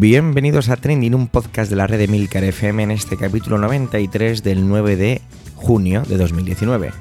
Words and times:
Bienvenidos 0.00 0.68
a 0.68 0.76
Trending, 0.76 1.16
un 1.16 1.26
podcast 1.26 1.68
de 1.68 1.74
la 1.74 1.88
red 1.88 1.98
de 1.98 2.06
Milcar 2.06 2.44
FM 2.44 2.84
en 2.84 2.92
este 2.92 3.16
capítulo 3.16 3.58
93 3.58 4.44
del 4.44 4.68
9 4.68 4.94
de 4.94 5.20
junio 5.56 6.04
de 6.04 6.16
2019. 6.16 6.92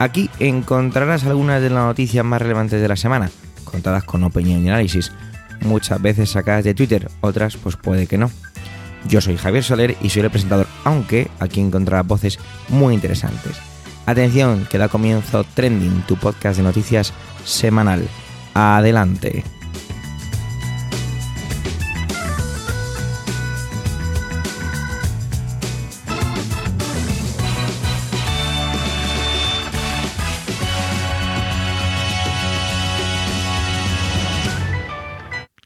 Aquí 0.00 0.28
encontrarás 0.40 1.22
algunas 1.22 1.62
de 1.62 1.70
las 1.70 1.84
noticias 1.84 2.24
más 2.24 2.42
relevantes 2.42 2.82
de 2.82 2.88
la 2.88 2.96
semana, 2.96 3.30
contadas 3.62 4.02
con 4.02 4.24
opinión 4.24 4.64
y 4.64 4.68
análisis, 4.68 5.12
muchas 5.60 6.02
veces 6.02 6.30
sacadas 6.30 6.64
de 6.64 6.74
Twitter, 6.74 7.08
otras 7.20 7.56
pues 7.56 7.76
puede 7.76 8.08
que 8.08 8.18
no. 8.18 8.32
Yo 9.06 9.20
soy 9.20 9.36
Javier 9.36 9.62
Soler 9.62 9.96
y 10.02 10.10
soy 10.10 10.22
el 10.22 10.30
presentador, 10.30 10.66
aunque 10.82 11.28
aquí 11.38 11.60
encontrarás 11.60 12.04
voces 12.04 12.40
muy 12.68 12.94
interesantes. 12.94 13.60
Atención, 14.06 14.66
que 14.68 14.78
da 14.78 14.88
comienzo 14.88 15.44
Trending, 15.54 16.02
tu 16.02 16.16
podcast 16.16 16.56
de 16.56 16.64
noticias 16.64 17.12
semanal. 17.44 18.08
Adelante. 18.54 19.44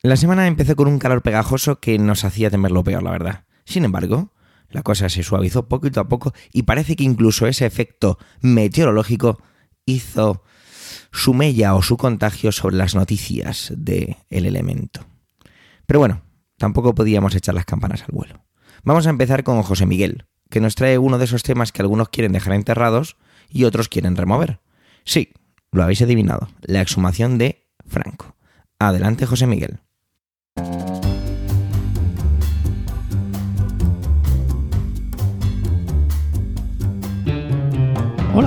La 0.04 0.18
semana 0.18 0.46
empezó 0.46 0.76
con 0.76 0.86
un 0.86 0.98
calor 0.98 1.22
pegajoso 1.22 1.80
que 1.80 1.98
nos 1.98 2.24
hacía 2.24 2.50
temer 2.50 2.72
lo 2.72 2.84
peor, 2.84 3.02
la 3.02 3.10
verdad. 3.10 3.44
Sin 3.64 3.86
embargo, 3.86 4.34
la 4.69 4.83
cosa 4.83 5.08
se 5.08 5.22
suavizó 5.22 5.66
poquito 5.66 5.98
a 5.98 6.08
poco 6.08 6.34
y 6.52 6.64
parece 6.64 6.94
que 6.94 7.05
incluso 7.05 7.47
ese 7.47 7.64
efecto 7.64 8.19
meteorológico 8.42 9.41
hizo 9.86 10.42
su 11.10 11.32
mella 11.32 11.75
o 11.75 11.80
su 11.80 11.97
contagio 11.97 12.52
sobre 12.52 12.77
las 12.77 12.94
noticias 12.94 13.72
del 13.75 14.19
el 14.28 14.44
elemento. 14.44 15.06
Pero 15.86 16.00
bueno, 16.00 16.20
tampoco 16.58 16.94
podíamos 16.94 17.34
echar 17.34 17.55
las 17.55 17.64
campanas 17.64 18.02
al 18.02 18.12
vuelo. 18.12 18.44
Vamos 18.82 19.06
a 19.06 19.10
empezar 19.10 19.42
con 19.42 19.62
José 19.62 19.86
Miguel, 19.86 20.27
que 20.50 20.60
nos 20.60 20.75
trae 20.75 20.98
uno 20.98 21.16
de 21.16 21.25
esos 21.25 21.42
temas 21.42 21.72
que 21.72 21.80
algunos 21.80 22.10
quieren 22.10 22.32
dejar 22.32 22.52
enterrados 22.52 23.16
y 23.48 23.64
otros 23.64 23.88
quieren 23.88 24.16
remover. 24.16 24.60
Sí, 25.06 25.32
lo 25.72 25.82
habéis 25.82 26.02
adivinado, 26.02 26.50
la 26.60 26.82
exhumación 26.82 27.38
de 27.38 27.70
Franco. 27.86 28.36
Adelante, 28.78 29.25
José 29.25 29.47
Miguel. 29.47 29.80
Hola 30.56 30.69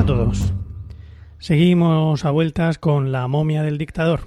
a 0.02 0.06
todos. 0.06 0.54
Seguimos 1.40 2.24
a 2.24 2.32
vueltas 2.32 2.78
con 2.78 3.12
la 3.12 3.28
momia 3.28 3.64
del 3.64 3.78
dictador. 3.78 4.22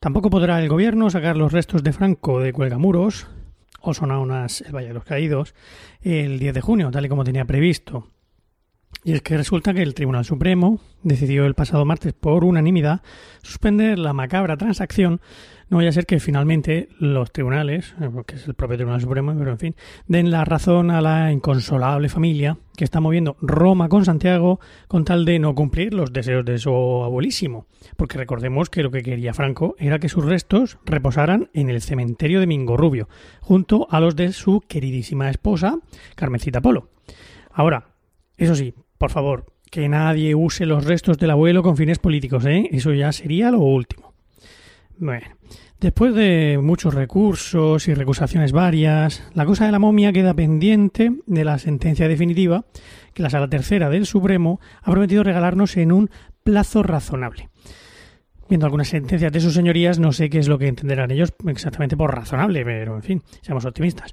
Tampoco 0.00 0.30
podrá 0.30 0.60
el 0.60 0.68
gobierno 0.68 1.10
sacar 1.10 1.36
los 1.36 1.52
restos 1.52 1.84
de 1.84 1.92
Franco 1.92 2.40
de 2.40 2.52
Cuelgamuros, 2.52 3.28
o 3.80 3.92
unas 4.00 4.62
el 4.62 4.74
Valle 4.74 4.88
de 4.88 4.94
los 4.94 5.04
Caídos, 5.04 5.54
el 6.02 6.40
10 6.40 6.54
de 6.54 6.60
junio, 6.60 6.90
tal 6.90 7.06
y 7.06 7.08
como 7.08 7.22
tenía 7.22 7.44
previsto. 7.44 8.08
Y 9.04 9.12
es 9.12 9.22
que 9.22 9.36
resulta 9.36 9.74
que 9.74 9.82
el 9.82 9.94
Tribunal 9.94 10.24
Supremo 10.24 10.80
decidió 11.02 11.46
el 11.46 11.54
pasado 11.54 11.84
martes 11.84 12.12
por 12.12 12.44
unanimidad 12.44 13.02
suspender 13.42 13.98
la 13.98 14.12
macabra 14.12 14.56
transacción 14.56 15.20
no 15.70 15.76
vaya 15.76 15.90
a 15.90 15.92
ser 15.92 16.06
que 16.06 16.20
finalmente 16.20 16.88
los 16.98 17.32
tribunales, 17.32 17.94
eh, 18.00 18.10
que 18.26 18.36
es 18.36 18.46
el 18.46 18.54
propio 18.54 18.76
Tribunal 18.76 19.00
Supremo, 19.00 19.34
pero 19.38 19.50
en 19.50 19.58
fin, 19.58 19.76
den 20.06 20.30
la 20.30 20.44
razón 20.44 20.90
a 20.90 21.00
la 21.00 21.32
inconsolable 21.32 22.08
familia 22.08 22.58
que 22.76 22.84
está 22.84 23.00
moviendo 23.00 23.36
Roma 23.40 23.88
con 23.88 24.04
Santiago 24.04 24.60
con 24.86 25.04
tal 25.04 25.24
de 25.24 25.38
no 25.38 25.54
cumplir 25.54 25.94
los 25.94 26.12
deseos 26.12 26.44
de 26.44 26.58
su 26.58 26.70
abuelísimo. 26.70 27.66
Porque 27.96 28.18
recordemos 28.18 28.70
que 28.70 28.82
lo 28.82 28.90
que 28.90 29.02
quería 29.02 29.34
Franco 29.34 29.74
era 29.78 29.98
que 29.98 30.08
sus 30.08 30.24
restos 30.24 30.78
reposaran 30.84 31.50
en 31.54 31.70
el 31.70 31.82
cementerio 31.82 32.40
de 32.40 32.46
Mingorrubio, 32.46 33.08
junto 33.40 33.88
a 33.90 34.00
los 34.00 34.16
de 34.16 34.32
su 34.32 34.60
queridísima 34.60 35.28
esposa, 35.28 35.78
Carmencita 36.14 36.60
Polo. 36.60 36.90
Ahora, 37.50 37.88
eso 38.36 38.54
sí, 38.54 38.74
por 38.96 39.10
favor, 39.10 39.46
que 39.70 39.88
nadie 39.88 40.34
use 40.34 40.64
los 40.64 40.84
restos 40.84 41.18
del 41.18 41.30
abuelo 41.30 41.62
con 41.62 41.76
fines 41.76 41.98
políticos, 41.98 42.46
¿eh? 42.46 42.68
Eso 42.70 42.92
ya 42.92 43.12
sería 43.12 43.50
lo 43.50 43.58
último. 43.58 44.07
Bueno, 45.00 45.26
después 45.78 46.12
de 46.12 46.58
muchos 46.60 46.92
recursos 46.92 47.86
y 47.86 47.94
recusaciones 47.94 48.50
varias, 48.50 49.22
la 49.32 49.46
cosa 49.46 49.64
de 49.64 49.70
la 49.70 49.78
momia 49.78 50.12
queda 50.12 50.34
pendiente 50.34 51.12
de 51.26 51.44
la 51.44 51.58
sentencia 51.58 52.08
definitiva 52.08 52.64
que 53.14 53.22
la 53.22 53.30
Sala 53.30 53.48
Tercera 53.48 53.90
del 53.90 54.06
Supremo 54.06 54.60
ha 54.82 54.90
prometido 54.90 55.22
regalarnos 55.22 55.76
en 55.76 55.92
un 55.92 56.10
plazo 56.42 56.82
razonable. 56.82 57.48
Viendo 58.48 58.66
algunas 58.66 58.88
sentencias 58.88 59.30
de 59.30 59.40
sus 59.40 59.54
señorías, 59.54 60.00
no 60.00 60.10
sé 60.10 60.30
qué 60.30 60.40
es 60.40 60.48
lo 60.48 60.58
que 60.58 60.66
entenderán 60.66 61.12
ellos 61.12 61.32
exactamente 61.46 61.96
por 61.96 62.12
razonable, 62.12 62.64
pero 62.64 62.96
en 62.96 63.02
fin, 63.02 63.22
seamos 63.40 63.64
optimistas. 63.66 64.12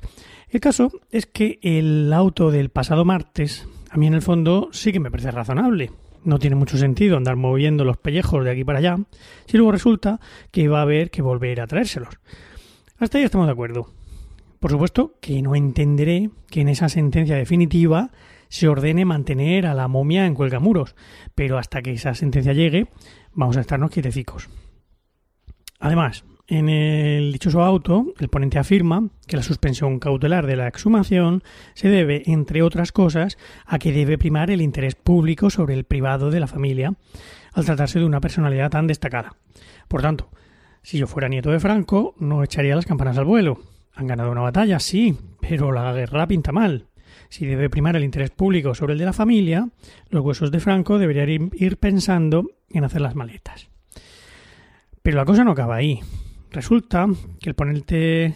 El 0.49 0.59
caso 0.59 0.91
es 1.09 1.25
que 1.25 1.57
el 1.63 2.13
auto 2.13 2.51
del 2.51 2.69
pasado 2.69 3.05
martes, 3.05 3.67
a 3.89 3.97
mí 3.97 4.05
en 4.05 4.13
el 4.13 4.21
fondo 4.21 4.69
sí 4.71 4.91
que 4.91 4.99
me 4.99 5.09
parece 5.09 5.31
razonable, 5.31 5.89
no 6.25 6.39
tiene 6.39 6.55
mucho 6.55 6.77
sentido 6.77 7.17
andar 7.17 7.35
moviendo 7.35 7.85
los 7.85 7.97
pellejos 7.97 8.43
de 8.43 8.51
aquí 8.51 8.63
para 8.63 8.79
allá, 8.79 8.97
si 9.45 9.57
luego 9.57 9.71
resulta 9.71 10.19
que 10.51 10.67
va 10.67 10.79
a 10.79 10.83
haber 10.83 11.11
que 11.11 11.21
volver 11.21 11.61
a 11.61 11.67
traérselos. 11.67 12.19
Hasta 12.97 13.17
ahí 13.17 13.23
estamos 13.23 13.47
de 13.47 13.53
acuerdo. 13.53 13.93
Por 14.59 14.71
supuesto 14.71 15.15
que 15.21 15.41
no 15.41 15.55
entenderé 15.55 16.29
que 16.49 16.61
en 16.61 16.69
esa 16.69 16.89
sentencia 16.89 17.35
definitiva 17.35 18.11
se 18.49 18.67
ordene 18.67 19.05
mantener 19.05 19.67
a 19.67 19.73
la 19.73 19.87
momia 19.87 20.25
en 20.25 20.33
cuelgamuros, 20.33 20.95
pero 21.35 21.57
hasta 21.57 21.81
que 21.81 21.93
esa 21.93 22.13
sentencia 22.13 22.53
llegue, 22.53 22.87
vamos 23.33 23.57
a 23.57 23.61
estarnos 23.61 23.91
quietecicos. 23.91 24.49
Además, 25.79 26.25
en 26.47 26.69
el 26.69 27.31
dichoso 27.31 27.63
auto, 27.63 28.13
el 28.19 28.29
ponente 28.29 28.59
afirma 28.59 29.09
que 29.25 29.35
la 29.35 29.41
suspensión 29.41 29.99
cautelar 29.99 30.45
de 30.45 30.55
la 30.55 30.67
exhumación 30.67 31.43
se 31.73 31.89
debe, 31.89 32.21
entre 32.27 32.61
otras 32.61 32.91
cosas, 32.91 33.37
a 33.65 33.79
que 33.79 33.91
debe 33.91 34.19
primar 34.19 34.51
el 34.51 34.61
interés 34.61 34.93
público 34.93 35.49
sobre 35.49 35.73
el 35.73 35.85
privado 35.85 36.29
de 36.29 36.39
la 36.39 36.47
familia, 36.47 36.93
al 37.53 37.65
tratarse 37.65 37.97
de 37.97 38.05
una 38.05 38.21
personalidad 38.21 38.69
tan 38.69 38.85
destacada. 38.85 39.35
Por 39.87 40.03
tanto, 40.03 40.29
si 40.83 40.99
yo 40.99 41.07
fuera 41.07 41.29
nieto 41.29 41.49
de 41.49 41.59
Franco, 41.59 42.13
no 42.19 42.43
echaría 42.43 42.75
las 42.75 42.85
campanas 42.85 43.17
al 43.17 43.25
vuelo. 43.25 43.59
Han 43.95 44.05
ganado 44.05 44.31
una 44.31 44.41
batalla, 44.41 44.79
sí, 44.79 45.17
pero 45.41 45.71
la 45.71 45.91
guerra 45.93 46.27
pinta 46.27 46.51
mal. 46.51 46.89
Si 47.29 47.47
debe 47.47 47.71
primar 47.71 47.95
el 47.95 48.03
interés 48.03 48.29
público 48.29 48.75
sobre 48.75 48.93
el 48.93 48.99
de 48.99 49.05
la 49.05 49.13
familia, 49.13 49.69
los 50.09 50.23
huesos 50.23 50.51
de 50.51 50.59
Franco 50.59 50.99
deberían 50.99 51.49
ir 51.53 51.77
pensando 51.77 52.51
en 52.69 52.83
hacer 52.83 53.01
las 53.01 53.15
maletas. 53.15 53.69
Pero 55.01 55.17
la 55.17 55.25
cosa 55.25 55.43
no 55.43 55.51
acaba 55.51 55.75
ahí. 55.75 56.01
Resulta 56.55 57.09
que 57.41 57.49
el 57.49 57.53
ponente, 57.53 58.33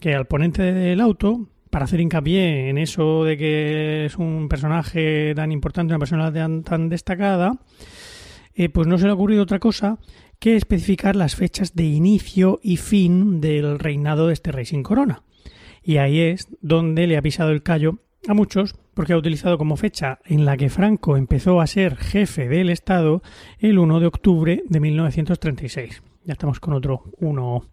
que 0.00 0.14
al 0.14 0.24
ponente 0.24 0.62
del 0.62 1.02
auto, 1.02 1.50
para 1.68 1.84
hacer 1.84 2.00
hincapié 2.00 2.70
en 2.70 2.78
eso 2.78 3.24
de 3.24 3.36
que 3.36 4.06
es 4.06 4.16
un 4.16 4.48
personaje 4.48 5.34
tan 5.36 5.52
importante, 5.52 5.92
una 5.92 5.98
persona 5.98 6.32
tan, 6.62 6.88
destacada, 6.88 7.58
eh, 8.54 8.70
pues 8.70 8.86
no 8.86 8.96
se 8.96 9.04
le 9.04 9.10
ha 9.10 9.14
ocurrido 9.14 9.42
otra 9.42 9.58
cosa 9.58 9.98
que 10.38 10.56
especificar 10.56 11.14
las 11.14 11.36
fechas 11.36 11.74
de 11.74 11.84
inicio 11.84 12.58
y 12.62 12.78
fin 12.78 13.42
del 13.42 13.78
reinado 13.78 14.28
de 14.28 14.32
este 14.32 14.50
rey 14.50 14.64
sin 14.64 14.82
corona. 14.82 15.22
Y 15.82 15.98
ahí 15.98 16.20
es 16.20 16.48
donde 16.62 17.06
le 17.06 17.18
ha 17.18 17.22
pisado 17.22 17.50
el 17.50 17.62
callo 17.62 17.98
a 18.28 18.32
muchos 18.32 18.76
porque 18.94 19.12
ha 19.12 19.18
utilizado 19.18 19.58
como 19.58 19.76
fecha 19.76 20.20
en 20.24 20.46
la 20.46 20.56
que 20.56 20.70
Franco 20.70 21.18
empezó 21.18 21.60
a 21.60 21.66
ser 21.66 21.96
jefe 21.96 22.48
del 22.48 22.70
Estado 22.70 23.22
el 23.58 23.78
1 23.78 24.00
de 24.00 24.06
octubre 24.06 24.62
de 24.66 24.80
1936. 24.80 26.02
Ya 26.24 26.32
estamos 26.34 26.60
con 26.60 26.74
otro 26.74 27.04
uno. 27.18 27.64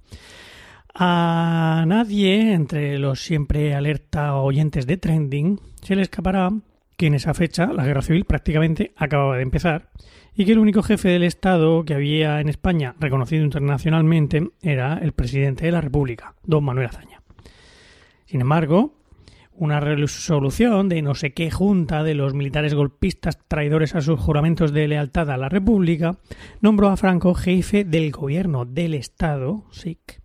A 0.96 1.84
nadie, 1.88 2.54
entre 2.54 2.98
los 2.98 3.22
siempre 3.22 3.76
alerta 3.76 4.36
oyentes 4.36 4.88
de 4.88 4.98
Trending, 4.98 5.60
se 5.82 5.96
le 5.96 6.02
escapará 6.02 6.50
que 6.98 7.08
en 7.08 7.14
esa 7.14 7.34
fecha 7.34 7.68
la 7.68 7.86
guerra 7.86 8.02
civil 8.02 8.26
prácticamente 8.26 8.92
acababa 8.98 9.38
de 9.38 9.44
empezar 9.44 9.90
y 10.36 10.46
que 10.46 10.52
el 10.52 10.60
único 10.60 10.84
jefe 10.84 11.10
del 11.10 11.24
Estado 11.24 11.86
que 11.86 11.94
había 11.94 12.42
en 12.42 12.50
España 12.50 12.96
reconocido 13.00 13.44
internacionalmente 13.44 14.50
era 14.62 14.98
el 14.98 15.14
presidente 15.14 15.66
de 15.66 15.72
la 15.72 15.82
República, 15.82 16.34
don 16.44 16.64
Manuel 16.64 16.88
Azaña. 16.88 17.22
Sin 18.26 18.42
embargo, 18.42 18.94
una 19.60 19.82
resolución 19.82 20.88
de 20.88 21.02
no 21.02 21.16
sé 21.16 21.34
qué 21.34 21.52
junta 21.52 22.04
de 22.04 22.16
los 22.16 22.34
militares 22.34 22.74
golpistas 22.74 23.38
traidores 23.48 23.94
a 23.94 24.02
sus 24.02 24.20
juramentos 24.20 24.72
de 24.72 24.88
lealtad 24.88 25.30
a 25.30 25.38
la 25.38 25.50
República, 25.50 26.18
nombró 26.62 26.88
a 26.88 26.98
Franco 26.98 27.34
jefe 27.34 27.84
del 27.84 28.12
gobierno 28.12 28.66
del 28.66 28.94
Estado, 28.94 29.66
SIC, 29.72 30.22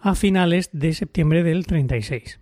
a 0.00 0.16
finales 0.16 0.68
de 0.72 0.92
septiembre 0.94 1.44
del 1.44 1.64
36. 1.64 2.40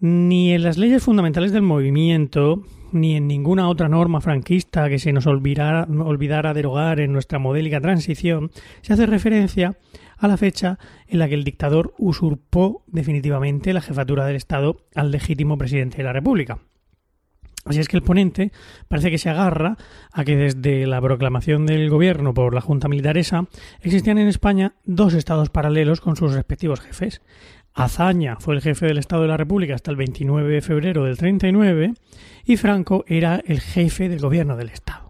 Ni 0.00 0.54
en 0.54 0.62
las 0.62 0.78
leyes 0.78 1.02
fundamentales 1.02 1.52
del 1.52 1.62
movimiento, 1.62 2.62
ni 2.90 3.16
en 3.16 3.28
ninguna 3.28 3.68
otra 3.68 3.90
norma 3.90 4.22
franquista 4.22 4.88
que 4.88 4.98
se 4.98 5.12
nos 5.12 5.26
olvidara, 5.26 5.86
olvidara 6.02 6.54
derogar 6.54 6.98
en 6.98 7.12
nuestra 7.12 7.38
modélica 7.38 7.82
transición, 7.82 8.50
se 8.80 8.94
hace 8.94 9.04
referencia 9.04 9.76
a 10.20 10.28
la 10.28 10.36
fecha 10.36 10.78
en 11.08 11.18
la 11.18 11.28
que 11.28 11.34
el 11.34 11.44
dictador 11.44 11.94
usurpó 11.98 12.84
definitivamente 12.86 13.72
la 13.72 13.80
jefatura 13.80 14.26
del 14.26 14.36
Estado 14.36 14.86
al 14.94 15.10
legítimo 15.10 15.58
presidente 15.58 15.96
de 15.96 16.04
la 16.04 16.12
República. 16.12 16.58
Así 17.64 17.78
es 17.78 17.88
que 17.88 17.96
el 17.96 18.02
ponente 18.02 18.52
parece 18.88 19.10
que 19.10 19.18
se 19.18 19.28
agarra 19.28 19.76
a 20.12 20.24
que 20.24 20.36
desde 20.36 20.86
la 20.86 21.00
proclamación 21.00 21.66
del 21.66 21.90
gobierno 21.90 22.32
por 22.32 22.54
la 22.54 22.62
Junta 22.62 22.88
Militar 22.88 23.18
esa 23.18 23.46
existían 23.82 24.18
en 24.18 24.28
España 24.28 24.74
dos 24.84 25.12
estados 25.12 25.50
paralelos 25.50 26.00
con 26.00 26.16
sus 26.16 26.32
respectivos 26.32 26.80
jefes. 26.80 27.20
Azaña 27.74 28.36
fue 28.40 28.54
el 28.54 28.62
jefe 28.62 28.86
del 28.86 28.98
Estado 28.98 29.22
de 29.22 29.28
la 29.28 29.36
República 29.36 29.74
hasta 29.74 29.90
el 29.90 29.96
29 29.96 30.54
de 30.54 30.62
febrero 30.62 31.04
del 31.04 31.18
39 31.18 31.94
y 32.44 32.56
Franco 32.56 33.04
era 33.06 33.42
el 33.44 33.60
jefe 33.60 34.08
del 34.08 34.20
gobierno 34.20 34.56
del 34.56 34.70
Estado. 34.70 35.09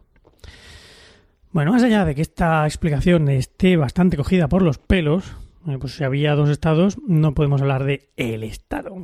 Bueno, 1.52 1.72
más 1.72 1.82
allá 1.82 2.04
de 2.04 2.14
que 2.14 2.22
esta 2.22 2.64
explicación 2.64 3.28
esté 3.28 3.76
bastante 3.76 4.16
cogida 4.16 4.48
por 4.48 4.62
los 4.62 4.78
pelos, 4.78 5.36
eh, 5.66 5.78
pues 5.80 5.96
si 5.96 6.04
había 6.04 6.36
dos 6.36 6.48
estados, 6.48 6.96
no 7.08 7.34
podemos 7.34 7.60
hablar 7.60 7.82
de 7.82 8.08
el 8.16 8.44
Estado. 8.44 8.94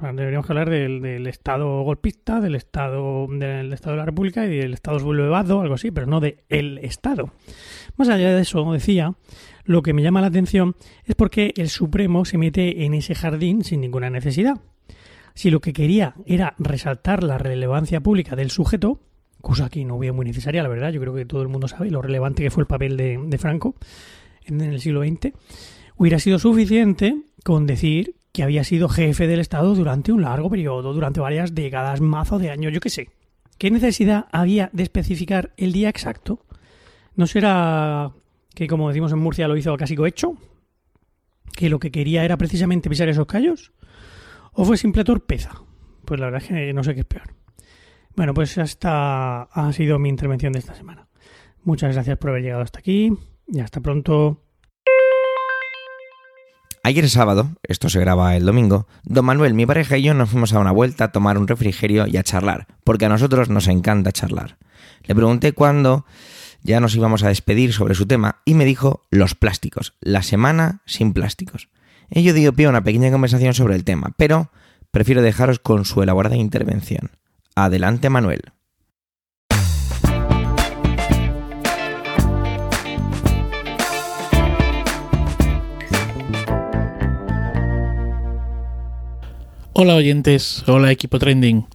Deberíamos 0.00 0.48
hablar 0.48 0.70
del, 0.70 1.26
Estado 1.26 1.82
golpista, 1.82 2.40
del 2.40 2.54
Estado, 2.54 3.26
del 3.28 3.74
Estado 3.74 3.92
de 3.92 3.98
la 3.98 4.06
República 4.06 4.46
y 4.46 4.56
del 4.56 4.72
Estado 4.72 4.98
sublevado, 4.98 5.60
algo 5.60 5.74
así, 5.74 5.90
pero 5.90 6.06
no 6.06 6.20
de 6.20 6.42
el 6.48 6.78
Estado. 6.78 7.34
Más 7.96 8.08
allá 8.08 8.34
de 8.34 8.40
eso, 8.40 8.72
decía, 8.72 9.12
lo 9.64 9.82
que 9.82 9.92
me 9.92 10.02
llama 10.02 10.22
la 10.22 10.28
atención 10.28 10.76
es 11.04 11.14
porque 11.14 11.52
el 11.58 11.68
Supremo 11.68 12.24
se 12.24 12.38
mete 12.38 12.86
en 12.86 12.94
ese 12.94 13.14
jardín 13.14 13.62
sin 13.62 13.82
ninguna 13.82 14.08
necesidad. 14.08 14.58
Si 15.34 15.50
lo 15.50 15.60
que 15.60 15.74
quería 15.74 16.14
era 16.24 16.54
resaltar 16.58 17.22
la 17.22 17.36
relevancia 17.36 18.00
pública 18.00 18.36
del 18.36 18.50
sujeto, 18.50 19.00
cosa 19.40 19.68
que 19.68 19.84
no 19.84 19.98
veo 19.98 20.14
muy 20.14 20.24
necesaria, 20.24 20.62
la 20.62 20.68
verdad, 20.68 20.92
yo 20.92 21.00
creo 21.00 21.14
que 21.14 21.24
todo 21.24 21.42
el 21.42 21.48
mundo 21.48 21.68
sabe 21.68 21.90
lo 21.90 22.02
relevante 22.02 22.42
que 22.42 22.50
fue 22.50 22.62
el 22.62 22.66
papel 22.66 22.96
de, 22.96 23.38
Franco 23.38 23.74
en 24.44 24.60
el 24.60 24.80
siglo 24.80 25.02
XX, 25.02 25.32
hubiera 25.96 26.18
sido 26.18 26.38
suficiente 26.38 27.22
con 27.44 27.66
decir 27.66 28.16
que 28.32 28.42
había 28.42 28.64
sido 28.64 28.88
jefe 28.88 29.26
del 29.26 29.40
Estado 29.40 29.74
durante 29.74 30.12
un 30.12 30.22
largo 30.22 30.50
periodo, 30.50 30.92
durante 30.92 31.20
varias 31.20 31.54
décadas, 31.54 32.00
mazo 32.00 32.38
de 32.38 32.50
años, 32.50 32.72
yo 32.72 32.80
qué 32.80 32.90
sé. 32.90 33.08
¿Qué 33.58 33.70
necesidad 33.70 34.26
había 34.32 34.70
de 34.72 34.84
especificar 34.84 35.52
el 35.56 35.72
día 35.72 35.88
exacto? 35.88 36.44
¿No 37.14 37.26
será 37.26 38.12
que, 38.54 38.66
como 38.66 38.88
decimos 38.88 39.12
en 39.12 39.18
Murcia, 39.18 39.48
lo 39.48 39.56
hizo 39.56 39.76
casi 39.76 39.96
cohecho? 39.96 40.34
¿Que 41.52 41.68
lo 41.68 41.78
que 41.78 41.90
quería 41.90 42.24
era 42.24 42.38
precisamente 42.38 42.88
pisar 42.88 43.08
esos 43.08 43.26
callos? 43.26 43.72
¿O 44.52 44.64
fue 44.64 44.78
simple 44.78 45.04
torpeza? 45.04 45.62
Pues 46.04 46.18
la 46.18 46.26
verdad 46.26 46.42
es 46.42 46.48
que 46.48 46.72
no 46.72 46.82
sé 46.82 46.94
qué 46.94 47.00
es 47.00 47.06
peor. 47.06 47.39
Bueno, 48.16 48.34
pues 48.34 48.58
esta 48.58 49.42
ha 49.42 49.72
sido 49.72 49.98
mi 49.98 50.08
intervención 50.08 50.52
de 50.52 50.58
esta 50.58 50.74
semana. 50.74 51.08
Muchas 51.62 51.94
gracias 51.94 52.18
por 52.18 52.30
haber 52.30 52.42
llegado 52.42 52.62
hasta 52.62 52.78
aquí 52.78 53.12
y 53.46 53.60
hasta 53.60 53.80
pronto. 53.80 54.42
Ayer 56.82 57.08
sábado, 57.10 57.50
esto 57.62 57.90
se 57.90 58.00
graba 58.00 58.36
el 58.36 58.46
domingo, 58.46 58.86
don 59.04 59.26
Manuel, 59.26 59.52
mi 59.52 59.66
pareja 59.66 59.98
y 59.98 60.02
yo 60.02 60.14
nos 60.14 60.30
fuimos 60.30 60.54
a 60.54 60.60
una 60.60 60.72
vuelta 60.72 61.04
a 61.04 61.12
tomar 61.12 61.36
un 61.36 61.46
refrigerio 61.46 62.06
y 62.06 62.16
a 62.16 62.22
charlar, 62.22 62.66
porque 62.84 63.04
a 63.04 63.10
nosotros 63.10 63.50
nos 63.50 63.68
encanta 63.68 64.12
charlar. 64.12 64.56
Le 65.04 65.14
pregunté 65.14 65.52
cuándo 65.52 66.06
ya 66.62 66.80
nos 66.80 66.94
íbamos 66.96 67.22
a 67.22 67.28
despedir 67.28 67.74
sobre 67.74 67.94
su 67.94 68.06
tema 68.06 68.40
y 68.46 68.54
me 68.54 68.64
dijo 68.64 69.02
los 69.10 69.34
plásticos, 69.34 69.94
la 70.00 70.22
semana 70.22 70.80
sin 70.86 71.12
plásticos. 71.12 71.68
Ello 72.08 72.32
dio 72.32 72.54
pie 72.54 72.66
a 72.66 72.70
una 72.70 72.82
pequeña 72.82 73.10
conversación 73.10 73.52
sobre 73.52 73.76
el 73.76 73.84
tema, 73.84 74.14
pero 74.16 74.50
prefiero 74.90 75.20
dejaros 75.20 75.58
con 75.58 75.84
su 75.84 76.02
elaborada 76.02 76.36
intervención. 76.36 77.10
Adelante, 77.64 78.08
Manuel. 78.08 78.40
Hola 89.72 89.94
oyentes, 89.94 90.64
hola 90.66 90.90
equipo 90.90 91.18
trending. 91.18 91.66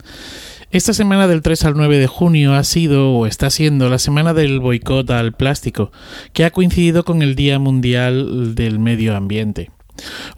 Esta 0.72 0.94
semana 0.94 1.28
del 1.28 1.42
3 1.42 1.66
al 1.66 1.76
9 1.76 1.98
de 1.98 2.08
junio 2.08 2.54
ha 2.54 2.64
sido 2.64 3.12
o 3.12 3.26
está 3.26 3.50
siendo 3.50 3.90
la 3.90 3.98
semana 3.98 4.34
del 4.34 4.60
boicot 4.60 5.10
al 5.12 5.34
plástico, 5.34 5.92
que 6.34 6.46
ha 6.46 6.52
coincidido 6.52 7.06
con 7.06 7.22
el 7.22 7.36
Día 7.36 7.60
Mundial 7.60 8.56
del 8.56 8.80
Medio 8.80 9.16
Ambiente. 9.16 9.72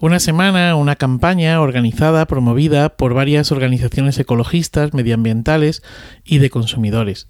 Una 0.00 0.20
semana, 0.20 0.76
una 0.76 0.96
campaña 0.96 1.60
organizada, 1.60 2.26
promovida 2.26 2.90
por 2.90 3.14
varias 3.14 3.50
organizaciones 3.52 4.18
ecologistas, 4.18 4.94
medioambientales 4.94 5.82
y 6.24 6.38
de 6.38 6.50
consumidores. 6.50 7.26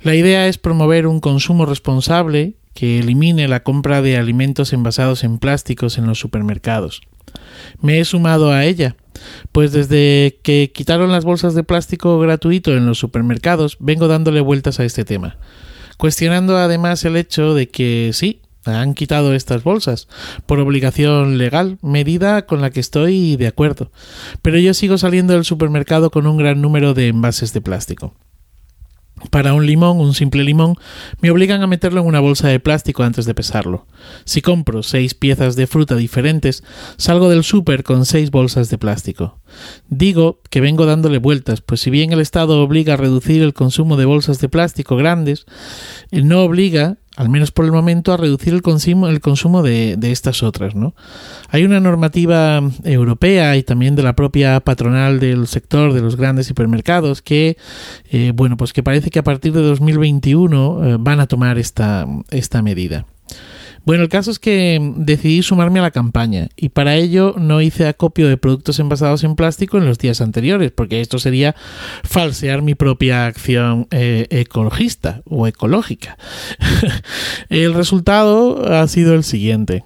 La 0.00 0.14
idea 0.14 0.46
es 0.46 0.58
promover 0.58 1.06
un 1.06 1.20
consumo 1.20 1.66
responsable 1.66 2.54
que 2.72 3.00
elimine 3.00 3.48
la 3.48 3.64
compra 3.64 4.02
de 4.02 4.16
alimentos 4.16 4.72
envasados 4.72 5.24
en 5.24 5.38
plásticos 5.38 5.98
en 5.98 6.06
los 6.06 6.20
supermercados. 6.20 7.02
Me 7.80 7.98
he 7.98 8.04
sumado 8.04 8.52
a 8.52 8.64
ella, 8.64 8.94
pues 9.50 9.72
desde 9.72 10.38
que 10.42 10.70
quitaron 10.72 11.10
las 11.10 11.24
bolsas 11.24 11.54
de 11.54 11.64
plástico 11.64 12.18
gratuito 12.20 12.76
en 12.76 12.86
los 12.86 12.98
supermercados 12.98 13.76
vengo 13.80 14.06
dándole 14.08 14.40
vueltas 14.40 14.78
a 14.78 14.84
este 14.84 15.04
tema, 15.04 15.38
cuestionando 15.96 16.56
además 16.56 17.04
el 17.04 17.16
hecho 17.16 17.54
de 17.54 17.68
que 17.68 18.10
sí, 18.12 18.42
han 18.68 18.94
quitado 18.94 19.34
estas 19.34 19.62
bolsas 19.62 20.08
por 20.46 20.60
obligación 20.60 21.38
legal, 21.38 21.78
medida 21.82 22.46
con 22.46 22.60
la 22.60 22.70
que 22.70 22.80
estoy 22.80 23.36
de 23.36 23.46
acuerdo, 23.46 23.90
pero 24.42 24.58
yo 24.58 24.74
sigo 24.74 24.98
saliendo 24.98 25.32
del 25.32 25.44
supermercado 25.44 26.10
con 26.10 26.26
un 26.26 26.36
gran 26.36 26.60
número 26.60 26.94
de 26.94 27.08
envases 27.08 27.52
de 27.52 27.60
plástico. 27.60 28.14
Para 29.30 29.52
un 29.52 29.66
limón, 29.66 29.98
un 29.98 30.14
simple 30.14 30.44
limón, 30.44 30.76
me 31.20 31.30
obligan 31.30 31.62
a 31.62 31.66
meterlo 31.66 32.00
en 32.00 32.06
una 32.06 32.20
bolsa 32.20 32.48
de 32.48 32.60
plástico 32.60 33.02
antes 33.02 33.24
de 33.24 33.34
pesarlo. 33.34 33.86
Si 34.24 34.42
compro 34.42 34.82
seis 34.82 35.14
piezas 35.14 35.56
de 35.56 35.66
fruta 35.66 35.96
diferentes, 35.96 36.62
salgo 36.96 37.28
del 37.28 37.42
súper 37.42 37.82
con 37.82 38.06
seis 38.06 38.30
bolsas 38.30 38.70
de 38.70 38.78
plástico. 38.78 39.40
Digo 39.88 40.40
que 40.50 40.60
vengo 40.60 40.86
dándole 40.86 41.18
vueltas, 41.18 41.60
pues 41.60 41.80
si 41.80 41.90
bien 41.90 42.12
el 42.12 42.20
Estado 42.20 42.62
obliga 42.62 42.94
a 42.94 42.96
reducir 42.96 43.42
el 43.42 43.54
consumo 43.54 43.96
de 43.96 44.04
bolsas 44.04 44.40
de 44.40 44.48
plástico 44.48 44.96
grandes, 44.96 45.46
no 46.12 46.42
obliga 46.42 46.98
al 47.18 47.28
menos 47.28 47.50
por 47.50 47.64
el 47.64 47.72
momento, 47.72 48.12
a 48.12 48.16
reducir 48.16 48.54
el 48.54 48.62
consumo, 48.62 49.62
de, 49.62 49.98
estas 50.02 50.44
otras. 50.44 50.76
¿no? 50.76 50.94
Hay 51.48 51.64
una 51.64 51.80
normativa 51.80 52.62
europea 52.84 53.56
y 53.56 53.64
también 53.64 53.96
de 53.96 54.04
la 54.04 54.14
propia 54.14 54.60
patronal 54.60 55.18
del 55.18 55.48
sector 55.48 55.92
de 55.92 56.00
los 56.00 56.14
grandes 56.14 56.48
hipermercados 56.48 57.20
que, 57.20 57.56
eh, 58.12 58.30
bueno, 58.36 58.56
pues 58.56 58.72
que 58.72 58.84
parece 58.84 59.10
que 59.10 59.18
a 59.18 59.24
partir 59.24 59.52
de 59.52 59.62
2021 59.62 60.84
eh, 60.84 60.96
van 61.00 61.18
a 61.18 61.26
tomar 61.26 61.58
esta, 61.58 62.06
esta 62.30 62.62
medida. 62.62 63.04
Bueno, 63.88 64.02
el 64.02 64.10
caso 64.10 64.30
es 64.30 64.38
que 64.38 64.78
decidí 64.96 65.42
sumarme 65.42 65.78
a 65.78 65.82
la 65.82 65.90
campaña 65.90 66.48
y 66.56 66.68
para 66.68 66.96
ello 66.96 67.34
no 67.38 67.62
hice 67.62 67.86
acopio 67.86 68.28
de 68.28 68.36
productos 68.36 68.78
envasados 68.80 69.24
en 69.24 69.34
plástico 69.34 69.78
en 69.78 69.86
los 69.86 69.96
días 69.96 70.20
anteriores, 70.20 70.72
porque 70.72 71.00
esto 71.00 71.18
sería 71.18 71.56
falsear 72.04 72.60
mi 72.60 72.74
propia 72.74 73.24
acción 73.24 73.86
eh, 73.90 74.26
ecologista 74.28 75.22
o 75.24 75.46
ecológica. 75.46 76.18
el 77.48 77.72
resultado 77.72 78.70
ha 78.70 78.86
sido 78.88 79.14
el 79.14 79.24
siguiente. 79.24 79.84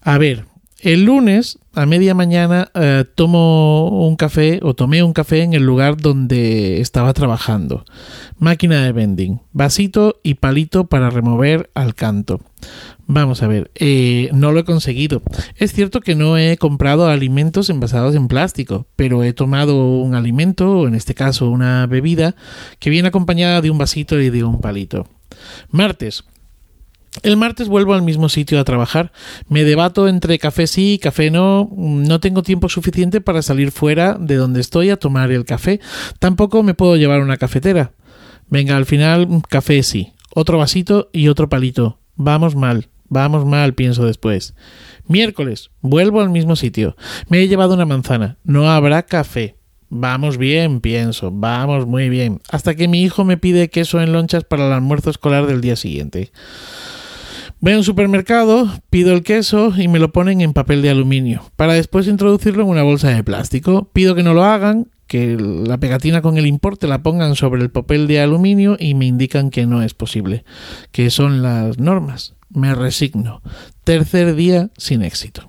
A 0.00 0.18
ver, 0.18 0.46
el 0.84 1.04
lunes 1.04 1.58
a 1.72 1.86
media 1.86 2.14
mañana 2.14 2.70
eh, 2.74 3.04
tomo 3.14 4.06
un 4.06 4.16
café 4.16 4.60
o 4.62 4.74
tomé 4.74 5.02
un 5.02 5.14
café 5.14 5.42
en 5.42 5.54
el 5.54 5.64
lugar 5.64 5.96
donde 5.96 6.80
estaba 6.82 7.14
trabajando. 7.14 7.86
Máquina 8.38 8.84
de 8.84 8.92
vending, 8.92 9.40
vasito 9.52 10.20
y 10.22 10.34
palito 10.34 10.84
para 10.84 11.08
remover 11.08 11.70
al 11.74 11.94
canto. 11.94 12.42
Vamos 13.06 13.42
a 13.42 13.48
ver, 13.48 13.70
eh, 13.76 14.28
no 14.34 14.52
lo 14.52 14.60
he 14.60 14.64
conseguido. 14.64 15.22
Es 15.56 15.72
cierto 15.72 16.00
que 16.00 16.14
no 16.14 16.36
he 16.36 16.58
comprado 16.58 17.08
alimentos 17.08 17.70
envasados 17.70 18.14
en 18.14 18.28
plástico, 18.28 18.86
pero 18.94 19.24
he 19.24 19.32
tomado 19.32 20.00
un 20.00 20.14
alimento, 20.14 20.80
o 20.80 20.86
en 20.86 20.94
este 20.94 21.14
caso 21.14 21.48
una 21.48 21.86
bebida, 21.86 22.36
que 22.78 22.90
viene 22.90 23.08
acompañada 23.08 23.62
de 23.62 23.70
un 23.70 23.78
vasito 23.78 24.20
y 24.20 24.28
de 24.28 24.44
un 24.44 24.60
palito. 24.60 25.06
Martes, 25.70 26.24
el 27.22 27.36
martes 27.36 27.68
vuelvo 27.68 27.94
al 27.94 28.02
mismo 28.02 28.28
sitio 28.28 28.58
a 28.58 28.64
trabajar. 28.64 29.12
Me 29.48 29.64
debato 29.64 30.08
entre 30.08 30.38
café 30.38 30.66
sí 30.66 30.94
y 30.94 30.98
café 30.98 31.30
no. 31.30 31.70
No 31.76 32.20
tengo 32.20 32.42
tiempo 32.42 32.68
suficiente 32.68 33.20
para 33.20 33.42
salir 33.42 33.70
fuera 33.70 34.16
de 34.18 34.36
donde 34.36 34.60
estoy 34.60 34.90
a 34.90 34.96
tomar 34.96 35.30
el 35.30 35.44
café. 35.44 35.80
Tampoco 36.18 36.62
me 36.62 36.74
puedo 36.74 36.96
llevar 36.96 37.20
una 37.20 37.36
cafetera. 37.36 37.92
Venga, 38.48 38.76
al 38.76 38.86
final 38.86 39.42
café 39.48 39.82
sí. 39.82 40.12
Otro 40.34 40.58
vasito 40.58 41.08
y 41.12 41.28
otro 41.28 41.48
palito. 41.48 42.00
Vamos 42.16 42.56
mal. 42.56 42.88
Vamos 43.08 43.44
mal, 43.44 43.74
pienso 43.74 44.04
después. 44.04 44.54
Miércoles, 45.06 45.70
vuelvo 45.80 46.20
al 46.20 46.30
mismo 46.30 46.56
sitio. 46.56 46.96
Me 47.28 47.38
he 47.40 47.48
llevado 47.48 47.74
una 47.74 47.86
manzana. 47.86 48.38
No 48.42 48.70
habrá 48.70 49.04
café. 49.04 49.56
Vamos 49.88 50.38
bien, 50.38 50.80
pienso. 50.80 51.30
Vamos 51.30 51.86
muy 51.86 52.08
bien. 52.08 52.40
Hasta 52.50 52.74
que 52.74 52.88
mi 52.88 53.02
hijo 53.02 53.24
me 53.24 53.36
pide 53.36 53.70
queso 53.70 54.00
en 54.00 54.12
lonchas 54.12 54.42
para 54.42 54.66
el 54.66 54.72
almuerzo 54.72 55.10
escolar 55.10 55.46
del 55.46 55.60
día 55.60 55.76
siguiente. 55.76 56.32
Voy 57.64 57.72
a 57.72 57.78
un 57.78 57.82
supermercado, 57.84 58.68
pido 58.90 59.14
el 59.14 59.22
queso 59.22 59.72
y 59.74 59.88
me 59.88 59.98
lo 59.98 60.12
ponen 60.12 60.42
en 60.42 60.52
papel 60.52 60.82
de 60.82 60.90
aluminio, 60.90 61.50
para 61.56 61.72
después 61.72 62.06
introducirlo 62.08 62.62
en 62.62 62.68
una 62.68 62.82
bolsa 62.82 63.08
de 63.08 63.24
plástico. 63.24 63.88
Pido 63.94 64.14
que 64.14 64.22
no 64.22 64.34
lo 64.34 64.44
hagan, 64.44 64.90
que 65.06 65.38
la 65.38 65.78
pegatina 65.78 66.20
con 66.20 66.36
el 66.36 66.46
importe 66.46 66.86
la 66.86 67.02
pongan 67.02 67.36
sobre 67.36 67.62
el 67.62 67.70
papel 67.70 68.06
de 68.06 68.20
aluminio 68.20 68.76
y 68.78 68.92
me 68.92 69.06
indican 69.06 69.48
que 69.48 69.64
no 69.64 69.80
es 69.80 69.94
posible, 69.94 70.44
que 70.92 71.08
son 71.08 71.40
las 71.40 71.78
normas. 71.78 72.34
Me 72.50 72.74
resigno. 72.74 73.40
Tercer 73.82 74.34
día 74.34 74.68
sin 74.76 75.02
éxito. 75.02 75.48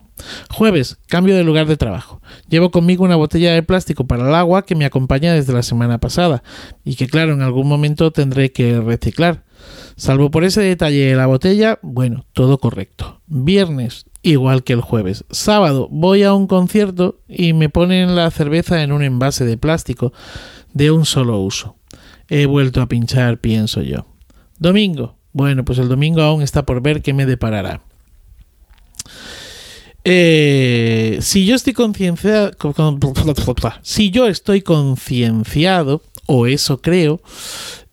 Jueves, 0.49 0.97
cambio 1.09 1.35
de 1.35 1.43
lugar 1.43 1.67
de 1.67 1.75
trabajo. 1.75 2.21
Llevo 2.47 2.71
conmigo 2.71 3.03
una 3.03 3.17
botella 3.17 3.51
de 3.51 3.61
plástico 3.61 4.07
para 4.07 4.25
el 4.25 4.35
agua 4.35 4.65
que 4.65 4.75
me 4.75 4.85
acompaña 4.85 5.33
desde 5.33 5.51
la 5.51 5.63
semana 5.63 5.97
pasada 5.97 6.43
y 6.85 6.95
que 6.95 7.07
claro, 7.07 7.33
en 7.33 7.41
algún 7.41 7.67
momento 7.67 8.11
tendré 8.11 8.53
que 8.53 8.79
reciclar. 8.79 9.43
Salvo 9.97 10.29
por 10.29 10.43
ese 10.43 10.61
detalle 10.61 11.05
de 11.05 11.15
la 11.15 11.25
botella, 11.25 11.79
bueno, 11.81 12.25
todo 12.33 12.57
correcto. 12.57 13.21
Viernes, 13.27 14.05
igual 14.23 14.63
que 14.63 14.73
el 14.73 14.81
jueves. 14.81 15.23
Sábado, 15.29 15.87
voy 15.89 16.23
a 16.23 16.33
un 16.33 16.47
concierto 16.47 17.19
y 17.29 17.53
me 17.53 17.69
ponen 17.69 18.15
la 18.15 18.29
cerveza 18.31 18.83
en 18.83 18.91
un 18.91 19.03
envase 19.03 19.45
de 19.45 19.57
plástico 19.57 20.11
de 20.73 20.91
un 20.91 21.05
solo 21.05 21.39
uso. 21.39 21.77
He 22.27 22.45
vuelto 22.45 22.81
a 22.81 22.87
pinchar, 22.87 23.39
pienso 23.39 23.81
yo. 23.81 24.05
Domingo. 24.59 25.15
Bueno, 25.31 25.65
pues 25.65 25.79
el 25.79 25.89
domingo 25.89 26.21
aún 26.21 26.41
está 26.41 26.65
por 26.65 26.81
ver 26.81 27.01
qué 27.01 27.13
me 27.13 27.25
deparará. 27.25 27.81
Eh, 30.03 31.17
si 31.21 31.45
yo 31.45 31.55
estoy 31.55 31.73
concienciado, 31.73 32.51
si 33.81 34.11
yo 34.11 34.27
estoy 34.27 34.61
concienciado, 34.61 36.01
o 36.27 36.47
eso 36.47 36.81
creo, 36.81 37.21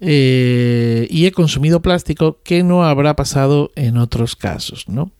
eh, 0.04 1.06
y 1.10 1.26
he 1.26 1.32
consumido 1.32 1.80
plástico, 1.80 2.40
¿qué 2.42 2.64
no 2.64 2.84
habrá 2.84 3.14
pasado 3.14 3.70
en 3.76 3.98
otros 3.98 4.34
casos? 4.34 4.88
¿no? 4.88 5.12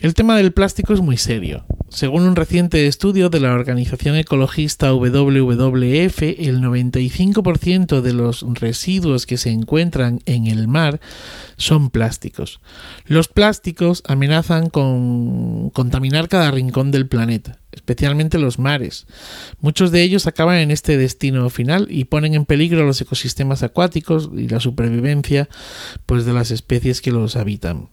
El 0.00 0.14
tema 0.14 0.36
del 0.36 0.52
plástico 0.52 0.92
es 0.92 1.00
muy 1.00 1.16
serio. 1.16 1.64
Según 1.88 2.24
un 2.24 2.34
reciente 2.34 2.88
estudio 2.88 3.30
de 3.30 3.38
la 3.38 3.54
organización 3.54 4.16
ecologista 4.16 4.92
WWF, 4.92 6.22
el 6.22 6.60
95% 6.60 8.00
de 8.00 8.12
los 8.12 8.44
residuos 8.54 9.26
que 9.26 9.36
se 9.36 9.50
encuentran 9.50 10.20
en 10.26 10.48
el 10.48 10.66
mar 10.66 11.00
son 11.56 11.90
plásticos. 11.90 12.60
Los 13.06 13.28
plásticos 13.28 14.02
amenazan 14.06 14.70
con 14.70 15.70
contaminar 15.70 16.28
cada 16.28 16.50
rincón 16.50 16.90
del 16.90 17.06
planeta, 17.06 17.60
especialmente 17.70 18.38
los 18.38 18.58
mares. 18.58 19.06
Muchos 19.60 19.92
de 19.92 20.02
ellos 20.02 20.26
acaban 20.26 20.58
en 20.58 20.72
este 20.72 20.96
destino 20.98 21.48
final 21.50 21.86
y 21.88 22.04
ponen 22.04 22.34
en 22.34 22.44
peligro 22.44 22.84
los 22.84 23.00
ecosistemas 23.00 23.62
acuáticos 23.62 24.15
y 24.36 24.48
la 24.48 24.60
supervivencia 24.60 25.48
pues, 26.06 26.24
de 26.24 26.32
las 26.32 26.50
especies 26.50 27.00
que 27.00 27.12
los 27.12 27.36
habitan. 27.36 27.88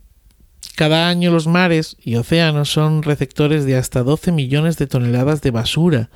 Cada 0.75 1.07
año 1.07 1.29
los 1.29 1.45
mares 1.45 1.97
y 2.03 2.15
océanos 2.15 2.71
son 2.71 3.03
receptores 3.03 3.65
de 3.65 3.75
hasta 3.75 4.01
12 4.01 4.31
millones 4.31 4.77
de 4.77 4.87
toneladas 4.87 5.41
de 5.41 5.51
basura, 5.51 6.09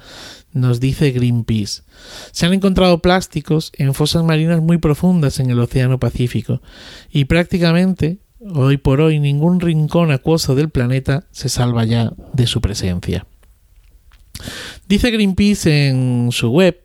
nos 0.51 0.79
dice 0.79 1.11
Greenpeace. 1.11 1.83
Se 2.31 2.45
han 2.45 2.53
encontrado 2.53 2.99
plásticos 2.99 3.71
en 3.77 3.93
fosas 3.93 4.23
marinas 4.23 4.61
muy 4.61 4.79
profundas 4.79 5.39
en 5.39 5.51
el 5.51 5.59
Océano 5.59 5.99
Pacífico 5.99 6.61
y 7.11 7.25
prácticamente, 7.25 8.17
hoy 8.39 8.77
por 8.77 8.99
hoy, 8.99 9.19
ningún 9.19 9.59
rincón 9.59 10.11
acuoso 10.11 10.55
del 10.55 10.69
planeta 10.69 11.25
se 11.31 11.49
salva 11.49 11.85
ya 11.85 12.13
de 12.33 12.47
su 12.47 12.59
presencia. 12.59 13.27
Dice 14.87 15.11
Greenpeace 15.11 15.89
en 15.89 16.29
su 16.31 16.49
web 16.49 16.81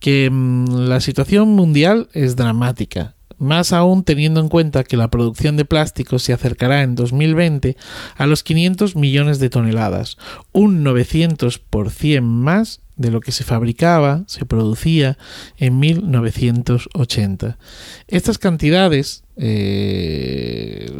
que 0.00 0.28
mm, 0.30 0.88
la 0.88 1.00
situación 1.00 1.50
mundial 1.50 2.08
es 2.12 2.36
dramática 2.36 3.14
más 3.38 3.72
aún 3.72 4.04
teniendo 4.04 4.40
en 4.40 4.48
cuenta 4.48 4.84
que 4.84 4.96
la 4.96 5.08
producción 5.08 5.56
de 5.56 5.64
plásticos 5.64 6.22
se 6.22 6.32
acercará 6.32 6.82
en 6.82 6.94
2020 6.94 7.76
a 8.16 8.26
los 8.26 8.42
500 8.42 8.96
millones 8.96 9.38
de 9.38 9.50
toneladas, 9.50 10.16
un 10.52 10.84
900% 10.84 12.20
más 12.22 12.80
de 12.96 13.10
lo 13.10 13.20
que 13.20 13.32
se 13.32 13.44
fabricaba, 13.44 14.24
se 14.26 14.46
producía 14.46 15.18
en 15.58 15.78
1980. 15.78 17.58
Estas 18.06 18.38
cantidades 18.38 19.23
eh, 19.36 20.98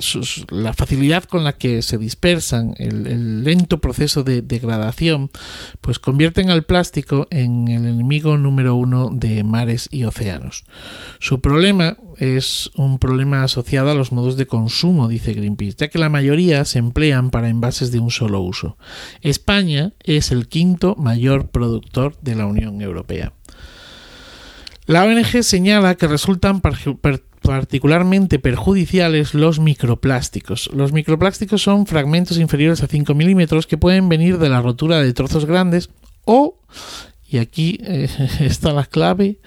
la 0.51 0.73
facilidad 0.73 1.25
con 1.25 1.45
la 1.45 1.53
que 1.53 1.83
se 1.83 1.99
dispersan, 1.99 2.75
el, 2.79 3.45
lento 3.45 3.81
proceso 3.81 4.25
de 4.25 4.43
degradación, 4.43 5.31
pues 5.81 5.99
convierten 5.99 6.51
al 6.51 6.65
plástico 6.65 7.27
en 7.31 7.69
el 7.69 7.87
enemigo 7.87 8.37
número 8.37 8.75
uno 8.75 9.11
de 9.13 9.45
mares 9.45 9.89
y 9.91 10.05
océanos. 10.05 10.65
Su 11.21 11.41
problema 11.41 11.97
es 12.19 12.71
un 12.75 12.99
problema 12.99 13.45
asociado 13.45 13.91
a 13.91 13.95
los 13.95 14.13
modos 14.13 14.37
de 14.37 14.47
consumo, 14.47 15.09
dice 15.09 15.35
Greenpeace, 15.35 15.77
ya 15.79 15.89
que 15.89 15.99
la 15.99 16.09
mayoría 16.09 16.65
se 16.65 16.79
emplean 16.79 17.31
para 17.31 17.49
envases 17.49 17.93
de 17.93 17.99
un 17.99 18.11
solo 18.11 18.41
uso. 18.41 18.77
España 19.21 19.93
es 20.03 20.33
el 20.33 20.49
quinto 20.49 20.97
mayor 20.97 21.51
productor 21.51 22.17
de 22.21 22.35
la 22.35 22.47
Unión 22.47 22.81
Europea. 22.81 23.33
La 24.87 25.05
ONG 25.05 25.43
señala 25.43 25.95
que 25.95 26.07
resultan 26.07 26.61
particularmente 27.45 28.39
perjudiciales 28.39 29.35
los 29.35 29.61
microplásticos. 29.61 30.71
Los 30.73 30.95
microplásticos 30.95 31.63
son 31.63 31.85
fragmentos 31.87 32.39
inferiores 32.39 32.83
a 32.83 32.87
5 32.87 33.15
milímetros 33.15 33.67
que 33.67 33.77
pueden 33.77 34.09
venir 34.09 34.39
de 34.39 34.49
la 34.49 34.63
rotura 34.63 35.03
de 35.03 35.13
trozos 35.13 35.45
grandes 35.45 35.91
o, 36.25 36.57
y 37.29 37.37
aquí 37.37 37.79
eh, 37.83 38.09
está 38.41 38.73
la 38.73 38.87
clave, 38.87 39.41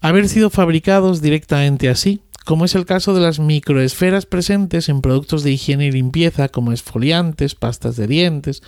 haber 0.00 0.30
sido 0.30 0.48
fabricados 0.48 1.20
directamente 1.20 1.90
así, 1.90 2.22
como 2.46 2.64
es 2.64 2.74
el 2.74 2.86
caso 2.86 3.14
de 3.14 3.20
las 3.20 3.38
microesferas 3.40 4.24
presentes 4.24 4.88
en 4.88 5.02
productos 5.02 5.42
de 5.42 5.52
higiene 5.52 5.86
y 5.86 5.92
limpieza 5.92 6.48
como 6.48 6.72
esfoliantes, 6.72 7.54
pastas 7.54 7.96
de 7.96 8.06
dientes 8.06 8.62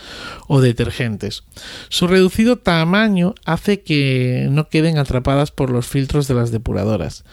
o 0.49 0.61
detergentes. 0.61 1.45
Su 1.89 2.09
reducido 2.09 2.59
tamaño 2.59 3.35
hace 3.47 3.81
que 3.81 4.49
no 4.51 4.69
queden 4.69 4.99
atrapadas 4.99 5.51
por 5.51 5.71
los 5.71 5.87
filtros 5.87 6.29
de 6.29 6.35
las 6.35 6.51
depuradoras. 6.51 7.25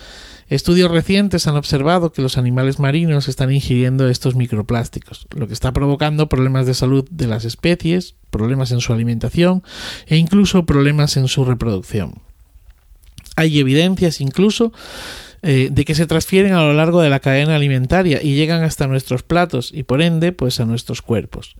Estudios 0.53 0.91
recientes 0.91 1.47
han 1.47 1.55
observado 1.55 2.11
que 2.11 2.21
los 2.21 2.37
animales 2.37 2.77
marinos 2.77 3.27
están 3.27 3.51
ingiriendo 3.51 4.07
estos 4.07 4.35
microplásticos, 4.35 5.25
lo 5.35 5.47
que 5.47 5.53
está 5.53 5.71
provocando 5.71 6.29
problemas 6.29 6.67
de 6.67 6.75
salud 6.75 7.07
de 7.09 7.25
las 7.25 7.43
especies, 7.43 8.13
problemas 8.29 8.71
en 8.71 8.79
su 8.79 8.93
alimentación 8.93 9.63
e 10.05 10.15
incluso 10.17 10.67
problemas 10.67 11.17
en 11.17 11.27
su 11.27 11.43
reproducción. 11.43 12.21
Hay 13.35 13.57
evidencias 13.57 14.21
incluso 14.21 14.71
eh, 15.41 15.69
de 15.71 15.85
que 15.85 15.95
se 15.95 16.05
transfieren 16.05 16.53
a 16.53 16.61
lo 16.61 16.73
largo 16.73 17.01
de 17.01 17.09
la 17.09 17.19
cadena 17.19 17.55
alimentaria 17.55 18.21
y 18.21 18.35
llegan 18.35 18.61
hasta 18.61 18.85
nuestros 18.85 19.23
platos 19.23 19.71
y 19.73 19.81
por 19.81 20.03
ende 20.03 20.33
pues 20.33 20.59
a 20.59 20.65
nuestros 20.65 21.01
cuerpos. 21.01 21.55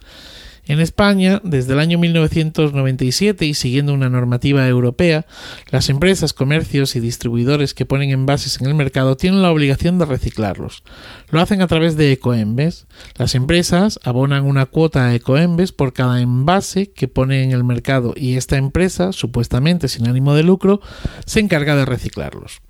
En 0.66 0.80
España, 0.80 1.42
desde 1.44 1.74
el 1.74 1.80
año 1.80 2.00
1997 2.00 3.46
y 3.46 3.54
siguiendo 3.54 3.94
una 3.94 4.10
normativa 4.10 4.66
europea, 4.66 5.26
las 5.70 5.90
empresas, 5.90 6.32
comercios 6.32 6.96
y 6.96 7.02
distribuidores 7.02 7.74
que 7.74 7.86
ponen 7.86 8.12
envases 8.12 8.62
en 8.62 8.68
el 8.68 8.74
mercado 8.74 9.18
tienen 9.18 9.42
la 9.42 9.52
obligación 9.52 10.00
de 10.00 10.06
reciclarlos. 10.06 10.84
Lo 11.30 11.42
hacen 11.42 11.62
a 11.62 11.68
través 11.68 11.98
de 11.98 12.14
Ecoembes. 12.14 12.88
Las 13.18 13.36
empresas 13.36 14.00
abonan 14.04 14.46
una 14.46 14.66
cuota 14.66 15.08
a 15.08 15.16
Ecoembes 15.16 15.74
por 15.74 15.92
cada 15.92 16.22
envase 16.22 16.92
que 16.92 17.10
pone 17.10 17.44
en 17.44 17.52
el 17.52 17.66
mercado 17.66 18.14
y 18.16 18.38
esta 18.38 18.56
empresa, 18.56 19.12
supuestamente 19.12 19.90
sin 19.90 20.08
ánimo 20.08 20.34
de 20.34 20.44
lucro, 20.44 20.80
se 21.26 21.42
encarga 21.42 21.76
de 21.76 21.86
reciclarlos. 21.86 22.62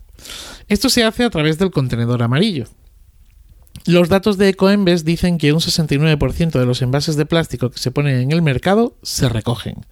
Esto 0.67 0.89
se 0.89 1.03
hace 1.03 1.25
a 1.25 1.29
través 1.29 1.59
del 1.59 1.69
contenedor 1.69 2.23
amarillo, 2.23 2.65
los 3.85 4.09
datos 4.09 4.37
de 4.37 4.49
Ecoembes 4.49 5.03
dicen 5.05 5.37
que 5.37 5.53
un 5.53 5.59
69% 5.59 6.51
de 6.51 6.65
los 6.65 6.81
envases 6.81 7.15
de 7.15 7.25
plástico 7.25 7.69
que 7.69 7.79
se 7.79 7.91
ponen 7.91 8.19
en 8.19 8.31
el 8.31 8.41
mercado 8.41 8.97
se 9.03 9.29
recogen. 9.29 9.85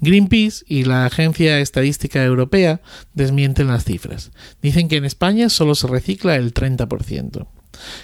Greenpeace 0.00 0.64
y 0.68 0.84
la 0.84 1.06
Agencia 1.06 1.58
Estadística 1.60 2.22
Europea 2.22 2.82
desmienten 3.14 3.68
las 3.68 3.84
cifras. 3.84 4.30
Dicen 4.60 4.88
que 4.88 4.96
en 4.96 5.06
España 5.06 5.48
solo 5.48 5.74
se 5.74 5.86
recicla 5.86 6.36
el 6.36 6.52
30%. 6.52 7.46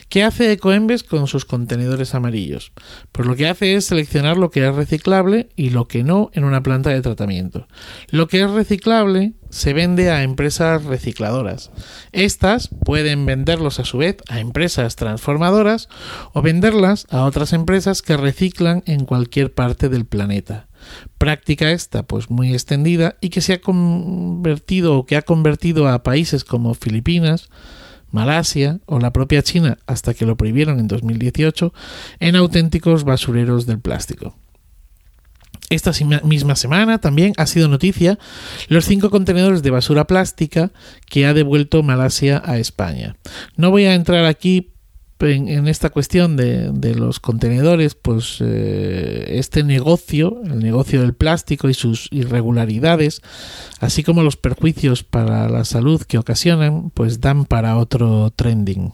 ¿Qué 0.09 0.23
hace 0.23 0.53
Ecoembes 0.53 1.03
con 1.03 1.27
sus 1.27 1.45
contenedores 1.45 2.15
amarillos? 2.15 2.73
Pues 3.11 3.27
lo 3.27 3.37
que 3.37 3.49
hace 3.49 3.75
es 3.75 3.87
seleccionar 3.87 4.37
lo 4.37 4.51
que 4.51 4.67
es 4.67 4.75
reciclable 4.75 5.49
y 5.57 5.71
lo 5.71 5.89
que 5.89 6.05
no 6.05 6.31
en 6.35 6.45
una 6.45 6.63
planta 6.63 6.91
de 6.91 7.03
tratamiento. 7.03 7.67
Lo 8.09 8.29
que 8.29 8.43
es 8.43 8.51
reciclable 8.51 9.33
se 9.53 9.75
vende 9.75 10.11
a 10.11 10.23
empresas 10.23 10.83
recicladoras. 10.85 11.71
Estas 12.13 12.69
pueden 12.69 13.27
venderlos 13.27 13.79
a 13.79 13.85
su 13.85 13.99
vez 13.99 14.17
a 14.29 14.41
empresas 14.41 14.97
transformadoras 14.97 15.91
o 16.33 16.41
venderlas 16.41 17.07
a 17.11 17.25
otras 17.25 17.53
empresas 17.53 18.01
que 18.01 18.17
reciclan 18.17 18.83
en 18.87 19.05
cualquier 19.05 19.53
parte 19.53 19.91
del 19.91 20.07
planeta. 20.07 20.69
Práctica 21.19 21.71
esta 21.71 22.03
pues 22.03 22.31
muy 22.31 22.55
extendida 22.55 23.17
y 23.21 23.29
que 23.29 23.43
se 23.43 23.53
ha 23.53 23.61
convertido 23.61 24.97
o 24.97 25.05
que 25.05 25.17
ha 25.17 25.23
convertido 25.23 25.87
a 25.87 26.03
países 26.03 26.45
como 26.45 26.73
Filipinas, 26.73 27.51
Malasia 28.11 28.81
o 28.87 29.01
la 29.01 29.13
propia 29.13 29.43
China 29.43 29.77
hasta 29.87 30.15
que 30.15 30.25
lo 30.25 30.39
prohibieron 30.39 30.81
en 30.81 30.89
2018 30.89 31.75
en 32.21 32.37
auténticos 32.37 33.05
basureros 33.05 33.67
del 33.67 33.81
plástico. 33.81 34.35
Esta 35.73 35.93
misma 36.23 36.55
semana 36.55 36.99
también 36.99 37.33
ha 37.39 37.47
sido 37.47 37.67
noticia 37.67 38.19
los 38.69 38.85
cinco 38.85 39.09
contenedores 39.09 39.63
de 39.63 39.71
basura 39.71 40.07
plástica 40.07 40.71
que 41.07 41.25
ha 41.25 41.33
devuelto 41.33 41.83
Malasia 41.83 42.43
a 42.45 42.59
España. 42.59 43.17
No 43.57 43.71
voy 43.71 43.87
a 43.87 43.95
entrar 43.95 44.27
aquí 44.27 44.73
en, 45.21 45.69
esta 45.69 45.89
cuestión 45.89 46.37
de, 46.37 46.95
los 46.95 47.21
contenedores, 47.21 47.95
pues 47.95 48.39
eh, 48.41 49.39
este 49.39 49.63
negocio, 49.63 50.43
el 50.45 50.59
negocio 50.59 51.01
del 51.01 51.15
plástico 51.15 51.71
y 51.71 51.75
sus 51.75 52.09
irregularidades, 52.11 53.23
así 53.81 54.03
como 54.03 54.23
los 54.23 54.37
perjuicios 54.37 55.05
para 55.05 55.49
la 55.49 55.65
salud 55.65 56.03
que 56.03 56.19
ocasionan, 56.19 56.91
pues 56.91 57.21
dan 57.21 57.47
para 57.47 57.79
otro 57.79 58.31
trending. 58.37 58.93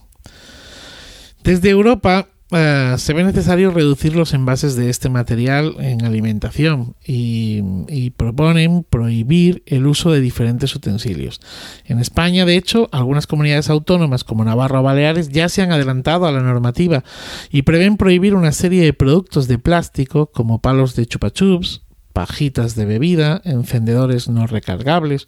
Desde 1.43 1.69
Europa 1.71 2.29
eh, 2.51 2.95
se 2.97 3.13
ve 3.13 3.23
necesario 3.23 3.69
reducir 3.69 4.15
los 4.15 4.33
envases 4.33 4.75
de 4.75 4.89
este 4.89 5.09
material 5.09 5.75
en 5.79 6.03
alimentación 6.03 6.95
y, 7.05 7.61
y, 7.87 8.09
proponen 8.09 8.83
prohibir 8.83 9.61
el 9.67 9.85
uso 9.85 10.11
de 10.11 10.19
diferentes 10.19 10.75
utensilios. 10.75 11.41
En 11.85 11.99
España, 11.99 12.45
de 12.45 12.55
hecho, 12.55 12.89
algunas 12.91 13.27
comunidades 13.27 13.69
autónomas 13.69 14.23
como 14.23 14.45
Navarra 14.45 14.79
o 14.79 14.83
Baleares 14.83 15.29
ya 15.29 15.47
se 15.47 15.61
han 15.61 15.71
adelantado 15.71 16.25
a 16.25 16.31
la 16.31 16.41
normativa 16.41 17.03
y 17.51 17.61
prevén 17.61 17.97
prohibir 17.97 18.33
una 18.33 18.51
serie 18.51 18.83
de 18.83 18.93
productos 18.93 19.47
de 19.47 19.59
plástico 19.59 20.31
como 20.31 20.59
palos 20.59 20.95
de 20.95 21.05
chupachups, 21.05 21.83
pajitas 22.13 22.75
de 22.75 22.85
bebida, 22.85 23.41
encendedores 23.45 24.27
no 24.27 24.47
recargables 24.47 25.27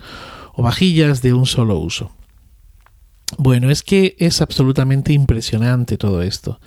o 0.54 0.64
vajillas 0.64 1.22
de 1.22 1.34
un 1.34 1.46
solo 1.46 1.78
uso. 1.78 2.12
Bueno, 3.44 3.72
es 3.72 3.82
que 3.82 4.16
es 4.20 4.40
absolutamente 4.40 5.14
impresionante 5.14 5.98
todo 5.98 6.22
esto. 6.22 6.60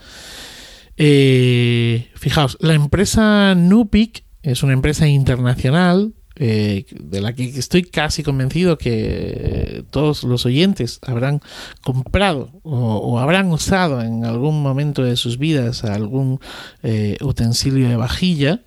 Eh, 0.96 2.10
fijaos, 2.16 2.58
la 2.58 2.74
empresa 2.74 3.54
Nupic 3.54 4.24
es 4.42 4.64
una 4.64 4.72
empresa 4.72 5.06
internacional 5.06 6.14
eh, 6.34 6.84
de 6.90 7.20
la 7.20 7.32
que 7.32 7.44
estoy 7.44 7.84
casi 7.84 8.24
convencido 8.24 8.76
que 8.76 9.84
todos 9.90 10.24
los 10.24 10.46
oyentes 10.46 10.98
habrán 11.06 11.40
comprado 11.80 12.50
o, 12.64 13.20
habrán 13.20 13.52
usado 13.52 14.02
en 14.02 14.24
algún 14.24 14.60
momento 14.60 15.04
de 15.04 15.14
sus 15.14 15.38
vidas 15.38 15.84
algún 15.84 16.40
eh, 16.82 17.18
utensilio 17.20 17.88
de 17.88 17.94
vajilla. 17.94 18.64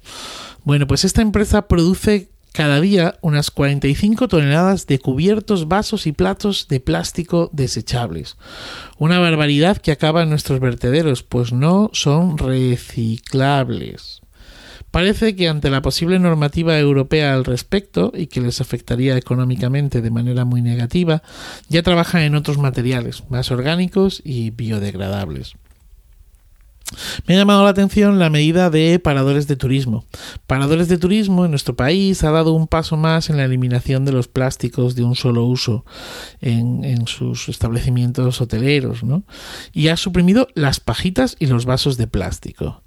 Bueno, 0.64 0.88
pues 0.88 1.04
esta 1.04 1.22
empresa 1.22 1.68
produce 1.68 2.32
cada 2.58 2.82
día 2.82 3.20
unas 3.22 3.52
45 3.52 4.28
toneladas 4.28 4.88
de 4.88 4.98
cubiertos, 4.98 5.68
vasos 5.68 6.08
y 6.08 6.12
platos 6.12 6.68
de 6.68 6.80
plástico 6.80 7.52
desechables. 7.54 8.36
Una 8.98 9.20
barbaridad 9.20 9.78
que 9.78 9.92
acaba 9.92 10.24
en 10.24 10.32
nuestros 10.32 10.60
vertederos, 10.60 11.22
pues 11.22 11.54
no 11.54 11.92
son 11.94 12.40
reciclables. 12.40 14.22
Parece 14.90 15.36
que 15.36 15.48
ante 15.48 15.70
la 15.70 15.84
posible 15.84 16.18
normativa 16.18 16.80
europea 16.80 17.36
al 17.36 17.46
respecto 17.46 18.12
y 18.16 18.26
que 18.26 18.42
les 18.42 18.60
afectaría 18.60 19.16
económicamente 19.16 20.02
de 20.02 20.10
manera 20.10 20.44
muy 20.44 20.64
negativa, 20.64 21.22
ya 21.70 21.84
trabajan 21.84 22.24
en 22.24 22.34
otros 22.34 22.58
materiales 22.58 23.24
más 23.30 23.52
orgánicos 23.52 24.20
y 24.26 24.50
biodegradables. 24.50 25.54
Me 27.26 27.36
ha 27.36 27.38
llamado 27.38 27.64
la 27.64 27.70
atención 27.70 28.18
la 28.18 28.30
medida 28.30 28.70
de 28.70 29.00
paradores 29.00 29.48
de 29.48 29.56
turismo. 29.56 30.06
Paradores 30.48 30.88
de 30.88 30.98
turismo 30.98 31.44
en 31.46 31.52
nuestro 31.52 31.76
país 31.76 32.24
ha 32.24 32.32
dado 32.32 32.54
un 32.54 32.68
paso 32.68 32.96
más 32.98 33.30
en 33.30 33.38
la 33.38 33.46
eliminación 33.46 34.06
de 34.06 34.14
los 34.14 34.28
plásticos 34.28 34.96
de 34.96 35.04
un 35.04 35.16
solo 35.16 35.44
uso 35.44 35.86
en, 36.42 37.06
sus 37.08 37.50
establecimientos 37.50 38.42
hoteleros, 38.42 39.04
¿no? 39.04 39.24
Y 39.74 39.90
ha 39.90 39.98
suprimido 39.98 40.48
las 40.54 40.80
pajitas 40.80 41.36
y 41.40 41.48
los 41.48 41.66
vasos 41.66 41.98
de 41.98 42.08
plástico. 42.08 42.84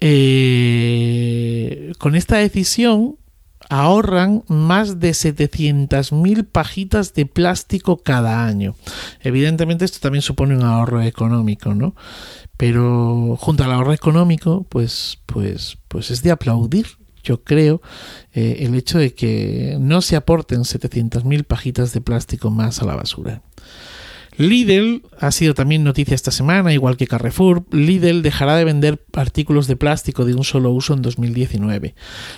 Eh, 0.00 1.92
con 1.98 2.14
esta 2.14 2.36
decisión 2.38 3.16
ahorran 3.68 4.44
más 4.48 5.00
de 5.00 5.10
700.000 5.10 6.46
pajitas 6.46 7.14
de 7.14 7.26
plástico 7.26 7.98
cada 7.98 8.44
año. 8.44 8.74
Evidentemente 9.20 9.84
esto 9.84 9.98
también 10.00 10.22
supone 10.22 10.56
un 10.56 10.62
ahorro 10.62 11.02
económico, 11.02 11.74
¿no? 11.74 11.94
Pero 12.56 13.36
junto 13.40 13.64
al 13.64 13.72
ahorro 13.72 13.92
económico, 13.92 14.64
pues, 14.68 15.18
pues, 15.26 15.78
pues 15.88 16.10
es 16.10 16.22
de 16.22 16.30
aplaudir, 16.30 16.86
yo 17.22 17.42
creo, 17.42 17.80
eh, 18.32 18.58
el 18.60 18.74
hecho 18.74 18.98
de 18.98 19.14
que 19.14 19.76
no 19.80 20.02
se 20.02 20.16
aporten 20.16 20.60
700.000 20.60 21.44
pajitas 21.44 21.92
de 21.92 22.00
plástico 22.00 22.50
más 22.50 22.80
a 22.80 22.84
la 22.84 22.96
basura. 22.96 23.42
Lidl 24.36 25.02
ha 25.20 25.30
sido 25.30 25.54
también 25.54 25.84
noticia 25.84 26.14
esta 26.14 26.32
semana, 26.32 26.72
igual 26.72 26.96
que 26.96 27.06
Carrefour. 27.06 27.64
Lidl 27.70 28.22
dejará 28.22 28.56
de 28.56 28.64
vender 28.64 29.04
artículos 29.12 29.68
de 29.68 29.76
plástico 29.76 30.24
de 30.24 30.34
un 30.34 30.42
solo 30.42 30.70
uso 30.70 30.92
en 30.94 31.02
2019. 31.02 31.94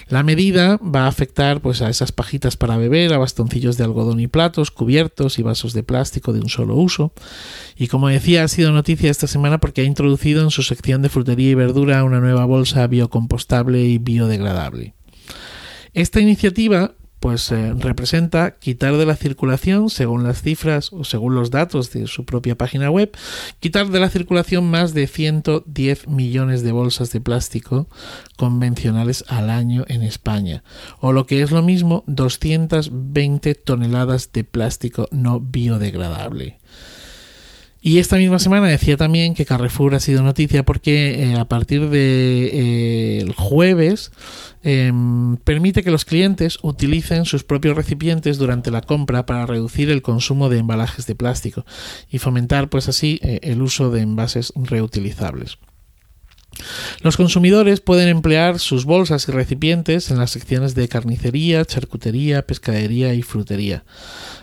La 0.09 0.23
medida 0.23 0.77
va 0.77 1.05
a 1.05 1.09
afectar 1.09 1.63
pues, 1.63 1.81
a 1.81 1.89
esas 1.89 2.13
pajitas 2.13 2.57
para 2.57 2.77
beber, 2.77 3.15
a 3.15 3.19
bastoncillos 3.19 3.79
de 3.79 3.85
algodón 3.85 4.21
y 4.21 4.27
platos, 4.27 4.71
cubiertos 4.71 5.39
y 5.39 5.43
vasos 5.43 5.73
de 5.73 5.83
plástico 5.83 6.35
de 6.35 6.41
un 6.41 6.51
solo 6.51 6.75
uso. 6.77 7.13
Y 7.77 7.89
como 7.89 8.09
decía, 8.09 8.45
ha 8.45 8.49
sido 8.49 8.73
noticia 8.73 9.11
esta 9.11 9.27
semana 9.27 9.59
porque 9.59 9.81
ha 9.81 9.85
introducido 9.85 10.43
en 10.43 10.51
su 10.51 10.63
sección 10.63 11.01
de 11.01 11.09
frutería 11.09 11.51
y 11.51 11.55
verdura 11.55 12.05
una 12.05 12.21
nueva 12.21 12.45
bolsa 12.45 12.87
biocompostable 12.87 13.83
y 13.83 13.97
biodegradable. 13.97 14.95
Esta 15.95 16.21
iniciativa 16.21 16.93
pues 17.27 17.51
eh, 17.51 17.75
representa 17.77 18.53
quitar 18.53 18.97
de 18.97 19.05
la 19.05 19.17
circulación, 19.17 19.91
según 19.91 20.23
las 20.23 20.43
cifras 20.43 20.93
o 20.93 21.03
según 21.03 21.35
los 21.35 21.51
datos 21.51 21.93
de 21.93 22.07
su 22.07 22.25
propia 22.25 22.55
página 22.55 22.89
web, 22.89 23.11
quitar 23.59 23.89
de 23.89 23.99
la 23.99 24.11
circulación 24.11 24.71
más 24.71 24.95
de 24.95 25.09
110 25.09 26.07
millones 26.07 26.63
de 26.63 26.71
bolsas 26.71 27.11
de 27.11 27.21
plástico 27.21 27.89
convencionales 28.37 29.25
al 29.27 29.51
año 29.51 29.85
en 29.89 30.05
España, 30.05 30.63
o 31.01 31.11
lo 31.11 31.27
que 31.27 31.43
es 31.43 31.51
lo 31.51 31.65
mismo, 31.65 32.05
220 32.07 33.57
toneladas 33.57 34.31
de 34.31 34.45
plástico 34.45 35.09
no 35.11 35.41
biodegradable. 35.41 36.61
Y 37.87 38.01
esta 38.01 38.17
misma 38.17 38.41
semana 38.41 38.67
decía 38.67 38.97
también 38.97 39.35
que 39.35 39.47
Carrefour 39.47 39.95
ha 39.95 40.01
sido 40.01 40.25
noticia 40.25 40.65
porque 40.65 41.23
eh, 41.23 41.37
a 41.37 41.45
partir 41.45 41.89
de 41.89 42.51
eh, 42.53 43.33
jueves 43.37 44.11
eh, 44.65 44.93
permite 45.45 45.85
que 45.85 45.93
los 45.93 46.05
clientes 46.05 46.59
utilicen 46.63 47.27
sus 47.27 47.45
propios 47.45 47.77
recipientes 47.77 48.39
durante 48.39 48.73
la 48.73 48.81
compra 48.81 49.25
para 49.25 49.47
reducir 49.47 49.89
el 49.91 50.03
consumo 50.03 50.49
de 50.49 50.59
embalajes 50.59 51.07
de 51.07 51.15
plástico 51.15 51.65
y 52.11 52.19
fomentar 52.19 52.69
pues 52.71 52.89
así 52.89 53.21
eh, 53.23 53.39
el 53.45 53.63
uso 53.63 53.93
de 53.93 54.01
envases 54.01 54.53
reutilizables. 54.57 55.59
Los 57.03 57.17
consumidores 57.17 57.81
pueden 57.81 58.09
emplear 58.09 58.59
sus 58.59 58.85
bolsas 58.85 59.29
y 59.29 59.33
recipientes 59.33 60.11
en 60.11 60.19
las 60.19 60.31
secciones 60.31 60.75
de 60.75 60.89
carnicería, 60.89 61.65
charcutería, 61.65 62.47
pescadería 62.47 63.15
y 63.15 63.23
frutería. 63.23 63.85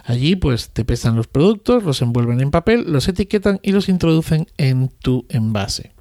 Allí 0.05 0.35
pues 0.35 0.69
te 0.69 0.85
pesan 0.85 1.15
los 1.15 1.27
productos, 1.27 1.83
los 1.83 2.01
envuelven 2.01 2.41
en 2.41 2.51
papel, 2.51 2.91
los 2.91 3.07
etiquetan 3.07 3.59
y 3.63 3.71
los 3.71 3.89
introducen 3.89 4.47
en 4.57 4.89
tu 4.89 5.25
envase. 5.29 5.93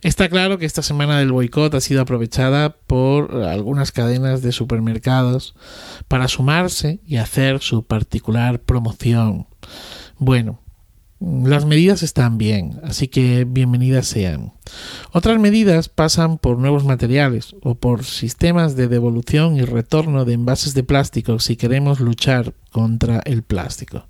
Está 0.00 0.28
claro 0.28 0.58
que 0.58 0.66
esta 0.66 0.82
semana 0.82 1.18
del 1.18 1.32
boicot 1.32 1.74
ha 1.74 1.80
sido 1.80 2.00
aprovechada 2.00 2.76
por 2.86 3.34
algunas 3.44 3.92
cadenas 3.92 4.40
de 4.40 4.52
supermercados 4.52 5.54
para 6.08 6.28
sumarse 6.28 7.00
y 7.06 7.16
hacer 7.16 7.60
su 7.60 7.84
particular 7.84 8.60
promoción. 8.60 9.46
Bueno, 10.18 10.61
las 11.44 11.66
medidas 11.66 12.02
están 12.02 12.36
bien, 12.36 12.80
así 12.82 13.06
que 13.06 13.44
bienvenidas 13.44 14.06
sean. 14.06 14.54
Otras 15.12 15.38
medidas 15.38 15.88
pasan 15.88 16.38
por 16.38 16.58
nuevos 16.58 16.84
materiales 16.84 17.54
o 17.62 17.76
por 17.76 18.04
sistemas 18.04 18.74
de 18.74 18.88
devolución 18.88 19.56
y 19.56 19.62
retorno 19.62 20.24
de 20.24 20.32
envases 20.32 20.74
de 20.74 20.82
plástico 20.82 21.38
si 21.38 21.56
queremos 21.56 22.00
luchar 22.00 22.54
contra 22.70 23.20
el 23.24 23.42
plástico. 23.42 24.06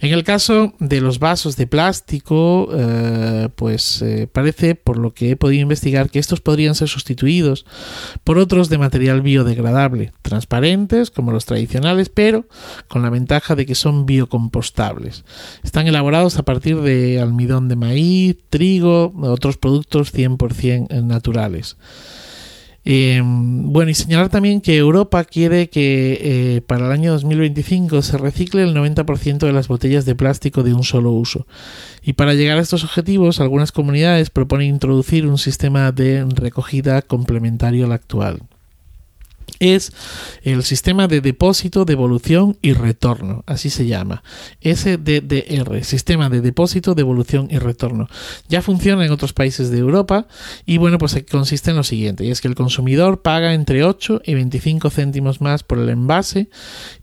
En 0.00 0.12
el 0.12 0.24
caso 0.24 0.74
de 0.78 1.00
los 1.00 1.18
vasos 1.18 1.56
de 1.56 1.66
plástico, 1.66 2.68
eh, 2.72 3.48
pues 3.54 4.02
eh, 4.02 4.28
parece, 4.30 4.74
por 4.74 4.98
lo 4.98 5.14
que 5.14 5.30
he 5.30 5.36
podido 5.36 5.62
investigar, 5.62 6.10
que 6.10 6.18
estos 6.18 6.40
podrían 6.40 6.74
ser 6.74 6.88
sustituidos 6.88 7.64
por 8.24 8.38
otros 8.38 8.68
de 8.68 8.78
material 8.78 9.22
biodegradable, 9.22 10.12
transparentes 10.22 11.10
como 11.10 11.32
los 11.32 11.46
tradicionales, 11.46 12.08
pero 12.08 12.46
con 12.88 13.02
la 13.02 13.10
ventaja 13.10 13.54
de 13.54 13.66
que 13.66 13.74
son 13.74 14.06
biocompostables. 14.06 15.24
Están 15.62 15.86
elaborados 15.86 16.38
a 16.38 16.42
partir 16.42 16.80
de 16.80 17.20
almidón 17.20 17.68
de 17.68 17.76
maíz, 17.76 18.36
trigo, 18.50 19.12
otros 19.22 19.56
productos 19.56 20.14
100% 20.14 21.02
naturales. 21.04 21.76
Eh, 22.84 23.22
bueno, 23.24 23.90
y 23.90 23.94
señalar 23.94 24.28
también 24.28 24.60
que 24.60 24.76
Europa 24.76 25.24
quiere 25.24 25.70
que 25.70 26.18
eh, 26.20 26.60
para 26.60 26.86
el 26.86 26.92
año 26.92 27.12
2025 27.12 28.02
se 28.02 28.18
recicle 28.18 28.62
el 28.62 28.74
90% 28.74 29.38
de 29.38 29.52
las 29.52 29.68
botellas 29.68 30.04
de 30.04 30.14
plástico 30.14 30.62
de 30.62 30.74
un 30.74 30.84
solo 30.84 31.12
uso. 31.12 31.46
Y 32.02 32.12
para 32.12 32.34
llegar 32.34 32.58
a 32.58 32.62
estos 32.62 32.84
objetivos, 32.84 33.40
algunas 33.40 33.72
comunidades 33.72 34.30
proponen 34.30 34.68
introducir 34.68 35.26
un 35.26 35.38
sistema 35.38 35.92
de 35.92 36.26
recogida 36.36 37.00
complementario 37.02 37.86
al 37.86 37.92
actual 37.92 38.42
es 39.58 39.92
el 40.42 40.62
sistema 40.62 41.08
de 41.08 41.20
depósito, 41.20 41.84
devolución 41.84 42.56
y 42.62 42.72
retorno, 42.72 43.44
así 43.46 43.70
se 43.70 43.86
llama, 43.86 44.22
SDDR, 44.62 45.84
sistema 45.84 46.28
de 46.28 46.40
depósito, 46.40 46.94
devolución 46.94 47.48
y 47.50 47.58
retorno. 47.58 48.08
Ya 48.48 48.62
funciona 48.62 49.04
en 49.04 49.12
otros 49.12 49.32
países 49.32 49.70
de 49.70 49.78
Europa 49.78 50.26
y 50.66 50.78
bueno, 50.78 50.98
pues 50.98 51.16
consiste 51.30 51.70
en 51.70 51.76
lo 51.76 51.84
siguiente, 51.84 52.24
y 52.24 52.30
es 52.30 52.40
que 52.40 52.48
el 52.48 52.54
consumidor 52.54 53.22
paga 53.22 53.54
entre 53.54 53.84
8 53.84 54.22
y 54.24 54.34
25 54.34 54.90
céntimos 54.90 55.40
más 55.40 55.62
por 55.62 55.78
el 55.78 55.88
envase 55.88 56.48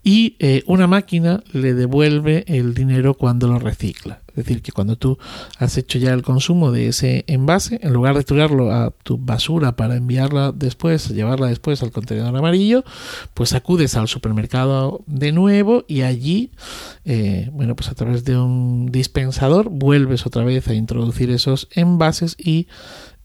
y 0.02 0.36
eh, 0.38 0.62
una 0.66 0.86
máquina 0.86 1.42
le 1.52 1.74
devuelve 1.74 2.44
el 2.46 2.74
dinero 2.74 3.14
cuando 3.14 3.48
lo 3.48 3.58
recicla. 3.58 4.20
Es 4.32 4.46
decir, 4.46 4.62
que 4.62 4.72
cuando 4.72 4.96
tú 4.96 5.18
has 5.58 5.76
hecho 5.76 5.98
ya 5.98 6.12
el 6.12 6.22
consumo 6.22 6.72
de 6.72 6.88
ese 6.88 7.24
envase, 7.26 7.78
en 7.82 7.92
lugar 7.92 8.16
de 8.16 8.24
tirarlo 8.24 8.72
a 8.72 8.90
tu 9.02 9.18
basura 9.18 9.76
para 9.76 9.96
enviarla 9.96 10.52
después, 10.52 11.08
llevarla 11.10 11.48
después 11.48 11.82
al 11.82 11.92
contenedor 11.92 12.34
amarillo, 12.34 12.82
pues 13.34 13.52
acudes 13.52 13.94
al 13.96 14.08
supermercado 14.08 15.02
de 15.06 15.32
nuevo 15.32 15.84
y 15.86 16.02
allí, 16.02 16.50
eh, 17.04 17.50
bueno, 17.52 17.76
pues 17.76 17.90
a 17.90 17.94
través 17.94 18.24
de 18.24 18.38
un 18.38 18.90
dispensador 18.90 19.68
vuelves 19.68 20.26
otra 20.26 20.44
vez 20.44 20.68
a 20.68 20.74
introducir 20.74 21.30
esos 21.30 21.68
envases 21.72 22.34
y 22.38 22.68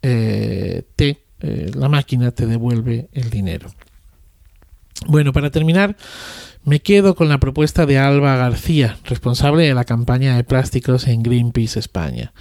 eh, 0.01 0.83
te, 0.95 1.23
eh, 1.39 1.71
la 1.73 1.87
máquina 1.89 2.31
te 2.31 2.45
devuelve 2.45 3.09
el 3.13 3.29
dinero. 3.29 3.69
Bueno, 5.05 5.31
para 5.31 5.51
terminar, 5.51 5.95
me 6.63 6.81
quedo 6.81 7.15
con 7.15 7.29
la 7.29 7.39
propuesta 7.39 7.85
de 7.85 7.97
Alba 7.97 8.35
García, 8.35 8.97
responsable 9.05 9.67
de 9.67 9.73
la 9.73 9.85
campaña 9.85 10.35
de 10.35 10.43
plásticos 10.43 11.07
en 11.07 11.23
Greenpeace 11.23 11.79
España. 11.79 12.33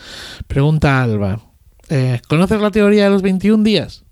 Pregunta 0.47 1.03
Alba, 1.03 1.40
eh, 1.88 2.21
¿conoces 2.29 2.61
la 2.61 2.71
teoría 2.71 3.05
de 3.05 3.11
los 3.11 3.23
21 3.23 3.62
días? 3.62 4.05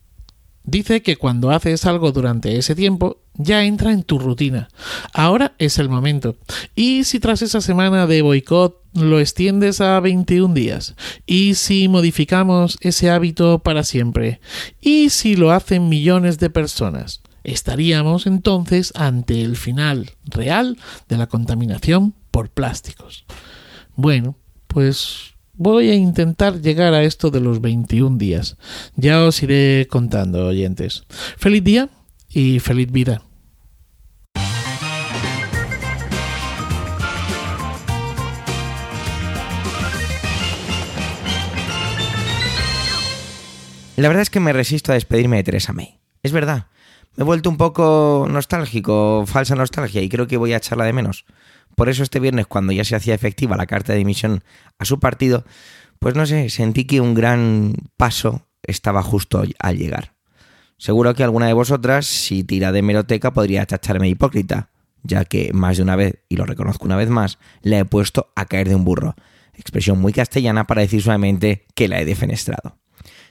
Dice 0.62 1.02
que 1.02 1.16
cuando 1.16 1.50
haces 1.50 1.84
algo 1.84 2.12
durante 2.12 2.56
ese 2.56 2.74
tiempo, 2.74 3.18
ya 3.34 3.64
entra 3.64 3.92
en 3.92 4.02
tu 4.02 4.18
rutina. 4.18 4.68
Ahora 5.12 5.54
es 5.58 5.78
el 5.78 5.88
momento. 5.88 6.36
¿Y 6.74 7.04
si 7.04 7.20
tras 7.20 7.42
esa 7.42 7.60
semana 7.60 8.06
de 8.06 8.22
boicot 8.22 8.80
lo 8.94 9.20
extiendes 9.20 9.80
a 9.80 10.00
21 10.00 10.54
días? 10.54 10.94
¿Y 11.26 11.54
si 11.54 11.88
modificamos 11.88 12.78
ese 12.80 13.10
hábito 13.10 13.58
para 13.58 13.82
siempre? 13.82 14.40
¿Y 14.80 15.10
si 15.10 15.36
lo 15.36 15.50
hacen 15.50 15.88
millones 15.88 16.38
de 16.38 16.48
personas? 16.48 17.20
Estaríamos 17.44 18.26
entonces 18.26 18.90
ante 18.96 19.42
el 19.42 19.56
final 19.56 20.12
real 20.24 20.78
de 21.08 21.18
la 21.18 21.26
contaminación 21.26 22.14
por 22.30 22.48
plásticos. 22.48 23.26
Bueno, 23.96 24.36
pues 24.66 25.34
voy 25.52 25.90
a 25.90 25.94
intentar 25.94 26.62
llegar 26.62 26.94
a 26.94 27.02
esto 27.02 27.30
de 27.30 27.40
los 27.40 27.60
21 27.60 28.16
días. 28.16 28.56
Ya 28.96 29.22
os 29.22 29.42
iré 29.42 29.86
contando, 29.90 30.46
oyentes. 30.46 31.04
Feliz 31.36 31.62
día 31.62 31.90
y 32.30 32.60
feliz 32.60 32.90
vida. 32.90 33.22
La 43.96 44.08
verdad 44.08 44.22
es 44.22 44.30
que 44.30 44.40
me 44.40 44.52
resisto 44.52 44.90
a 44.90 44.96
despedirme 44.96 45.36
de 45.36 45.44
Teresa 45.44 45.72
May. 45.72 46.00
Es 46.22 46.32
verdad, 46.32 46.66
me 47.16 47.22
he 47.22 47.24
vuelto 47.24 47.48
un 47.48 47.56
poco 47.56 48.26
nostálgico, 48.28 49.24
falsa 49.26 49.54
nostalgia, 49.54 50.02
y 50.02 50.08
creo 50.08 50.26
que 50.26 50.36
voy 50.36 50.52
a 50.52 50.56
echarla 50.56 50.84
de 50.84 50.92
menos. 50.92 51.24
Por 51.76 51.88
eso 51.88 52.02
este 52.02 52.20
viernes, 52.20 52.46
cuando 52.46 52.72
ya 52.72 52.84
se 52.84 52.96
hacía 52.96 53.14
efectiva 53.14 53.56
la 53.56 53.66
carta 53.66 53.92
de 53.92 53.98
dimisión 53.98 54.42
a 54.78 54.84
su 54.84 55.00
partido, 55.00 55.44
pues 55.98 56.14
no 56.14 56.26
sé, 56.26 56.50
sentí 56.50 56.84
que 56.84 57.00
un 57.00 57.14
gran 57.14 57.74
paso 57.96 58.46
estaba 58.62 59.02
justo 59.02 59.42
al 59.58 59.78
llegar. 59.78 60.14
Seguro 60.76 61.14
que 61.14 61.24
alguna 61.24 61.46
de 61.46 61.52
vosotras, 61.52 62.06
si 62.06 62.42
tira 62.44 62.72
de 62.72 62.82
meroteca, 62.82 63.32
podría 63.32 63.64
tacharme 63.66 64.08
hipócrita, 64.08 64.70
ya 65.02 65.24
que 65.24 65.52
más 65.52 65.76
de 65.76 65.82
una 65.82 65.96
vez, 65.96 66.24
y 66.28 66.36
lo 66.36 66.46
reconozco 66.46 66.84
una 66.84 66.96
vez 66.96 67.08
más, 67.08 67.38
le 67.62 67.78
he 67.78 67.84
puesto 67.84 68.32
a 68.34 68.46
caer 68.46 68.68
de 68.68 68.74
un 68.74 68.84
burro. 68.84 69.14
Expresión 69.54 70.00
muy 70.00 70.12
castellana 70.12 70.66
para 70.66 70.82
decir 70.82 71.00
solamente 71.00 71.66
que 71.74 71.86
la 71.86 72.00
he 72.00 72.04
defenestrado. 72.04 72.78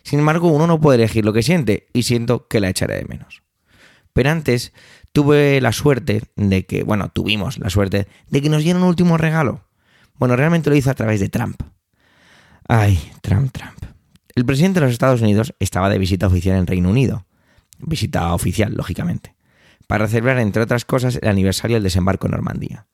Sin 0.04 0.20
embargo, 0.20 0.48
uno 0.48 0.68
no 0.68 0.80
puede 0.80 1.00
elegir 1.00 1.26
lo 1.26 1.34
que 1.34 1.44
siente, 1.44 1.88
y 1.94 2.04
siento 2.04 2.48
que 2.48 2.60
la 2.60 2.70
echaré 2.70 2.96
de 2.96 3.06
menos. 3.06 3.43
Pero 4.14 4.30
antes 4.30 4.74
tuve 5.12 5.60
la 5.62 5.72
suerte 5.72 6.24
de 6.36 6.66
que, 6.66 6.84
bueno, 6.84 7.10
tuvimos 7.10 7.58
la 7.58 7.70
suerte 7.70 8.08
de 8.30 8.42
que 8.42 8.50
nos 8.50 8.64
dieron 8.64 8.84
un 8.84 8.90
último 8.90 9.18
regalo. 9.18 9.68
Bueno, 10.16 10.36
realmente 10.36 10.70
lo 10.70 10.76
hizo 10.76 10.92
a 10.92 10.96
través 10.96 11.20
de 11.20 11.30
Trump. 11.30 11.62
Ay, 12.68 13.12
Trump, 13.22 13.52
Trump. 13.52 13.78
El 14.36 14.46
presidente 14.46 14.80
de 14.80 14.86
los 14.86 14.94
Estados 14.94 15.22
Unidos 15.22 15.54
estaba 15.60 15.90
de 15.90 15.98
visita 15.98 16.28
oficial 16.28 16.58
en 16.58 16.68
Reino 16.68 16.90
Unido. 16.90 17.26
Visita 17.80 18.34
oficial, 18.34 18.74
lógicamente. 18.74 19.36
Para 19.88 20.08
celebrar, 20.08 20.40
entre 20.40 20.64
otras 20.64 20.86
cosas, 20.86 21.20
el 21.22 21.28
aniversario 21.28 21.76
del 21.76 21.84
desembarco 21.84 22.28
en 22.28 22.32
Normandía. 22.32 22.88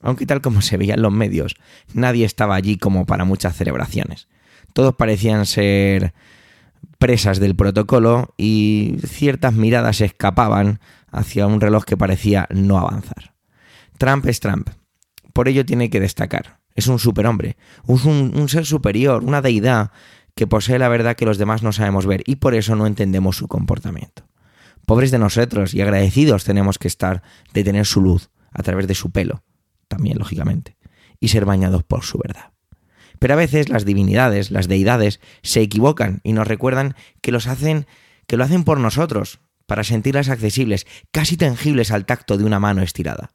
Aunque 0.00 0.26
tal 0.26 0.40
como 0.40 0.62
se 0.62 0.76
veía 0.76 0.94
en 0.94 1.02
los 1.02 1.12
medios, 1.12 1.56
nadie 1.92 2.24
estaba 2.24 2.54
allí 2.54 2.78
como 2.78 3.06
para 3.06 3.24
muchas 3.24 3.56
celebraciones. 3.56 4.28
Todos 4.72 4.94
parecían 4.94 5.46
ser 5.46 6.14
presas 6.98 7.38
del 7.38 7.56
protocolo 7.56 8.34
y 8.36 8.96
ciertas 9.06 9.54
miradas 9.54 10.00
escapaban 10.00 10.80
hacia 11.10 11.46
un 11.46 11.60
reloj 11.60 11.84
que 11.84 11.96
parecía 11.96 12.46
no 12.50 12.78
avanzar. 12.78 13.34
Trump 13.98 14.26
es 14.26 14.40
Trump. 14.40 14.70
Por 15.32 15.48
ello 15.48 15.64
tiene 15.64 15.90
que 15.90 16.00
destacar. 16.00 16.60
Es 16.74 16.88
un 16.88 16.98
superhombre, 16.98 17.56
un, 17.86 18.32
un 18.34 18.48
ser 18.48 18.66
superior, 18.66 19.24
una 19.24 19.40
deidad 19.40 19.90
que 20.34 20.46
posee 20.46 20.78
la 20.78 20.88
verdad 20.88 21.16
que 21.16 21.24
los 21.24 21.38
demás 21.38 21.62
no 21.62 21.72
sabemos 21.72 22.06
ver 22.06 22.22
y 22.26 22.36
por 22.36 22.54
eso 22.54 22.76
no 22.76 22.86
entendemos 22.86 23.36
su 23.36 23.48
comportamiento. 23.48 24.28
Pobres 24.84 25.10
de 25.10 25.18
nosotros 25.18 25.74
y 25.74 25.80
agradecidos 25.80 26.44
tenemos 26.44 26.78
que 26.78 26.88
estar 26.88 27.22
de 27.54 27.64
tener 27.64 27.86
su 27.86 28.02
luz 28.02 28.30
a 28.52 28.62
través 28.62 28.86
de 28.86 28.94
su 28.94 29.10
pelo, 29.10 29.42
también 29.88 30.18
lógicamente, 30.18 30.76
y 31.18 31.28
ser 31.28 31.44
bañados 31.44 31.82
por 31.82 32.04
su 32.04 32.18
verdad. 32.18 32.52
Pero 33.18 33.34
a 33.34 33.36
veces 33.36 33.68
las 33.68 33.84
divinidades, 33.84 34.50
las 34.50 34.68
deidades, 34.68 35.20
se 35.42 35.62
equivocan 35.62 36.20
y 36.22 36.32
nos 36.32 36.46
recuerdan 36.46 36.94
que 37.20 37.32
los 37.32 37.46
hacen, 37.46 37.86
que 38.26 38.36
lo 38.36 38.44
hacen 38.44 38.64
por 38.64 38.78
nosotros, 38.78 39.40
para 39.66 39.84
sentirlas 39.84 40.28
accesibles, 40.28 40.86
casi 41.10 41.36
tangibles 41.36 41.90
al 41.90 42.06
tacto 42.06 42.38
de 42.38 42.44
una 42.44 42.60
mano 42.60 42.82
estirada. 42.82 43.32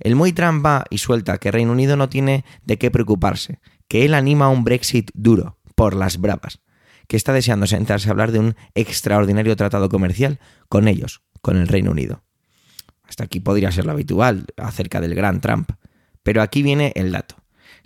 El 0.00 0.14
muy 0.14 0.32
trampa 0.32 0.84
y 0.90 0.98
suelta 0.98 1.38
que 1.38 1.50
Reino 1.50 1.72
Unido 1.72 1.96
no 1.96 2.08
tiene 2.08 2.44
de 2.64 2.78
qué 2.78 2.90
preocuparse, 2.90 3.60
que 3.88 4.04
él 4.04 4.14
anima 4.14 4.48
un 4.48 4.64
Brexit 4.64 5.10
duro, 5.14 5.58
por 5.74 5.94
las 5.94 6.20
bravas, 6.20 6.60
que 7.08 7.16
está 7.16 7.32
deseando 7.32 7.66
sentarse 7.66 8.08
a 8.08 8.12
hablar 8.12 8.32
de 8.32 8.38
un 8.38 8.56
extraordinario 8.74 9.56
tratado 9.56 9.88
comercial 9.88 10.38
con 10.68 10.88
ellos, 10.88 11.22
con 11.40 11.56
el 11.56 11.68
Reino 11.68 11.90
Unido. 11.90 12.22
Hasta 13.08 13.24
aquí 13.24 13.40
podría 13.40 13.72
ser 13.72 13.86
lo 13.86 13.92
habitual 13.92 14.46
acerca 14.56 15.00
del 15.00 15.14
gran 15.14 15.40
Trump. 15.40 15.70
Pero 16.22 16.42
aquí 16.42 16.62
viene 16.62 16.92
el 16.94 17.10
dato 17.10 17.36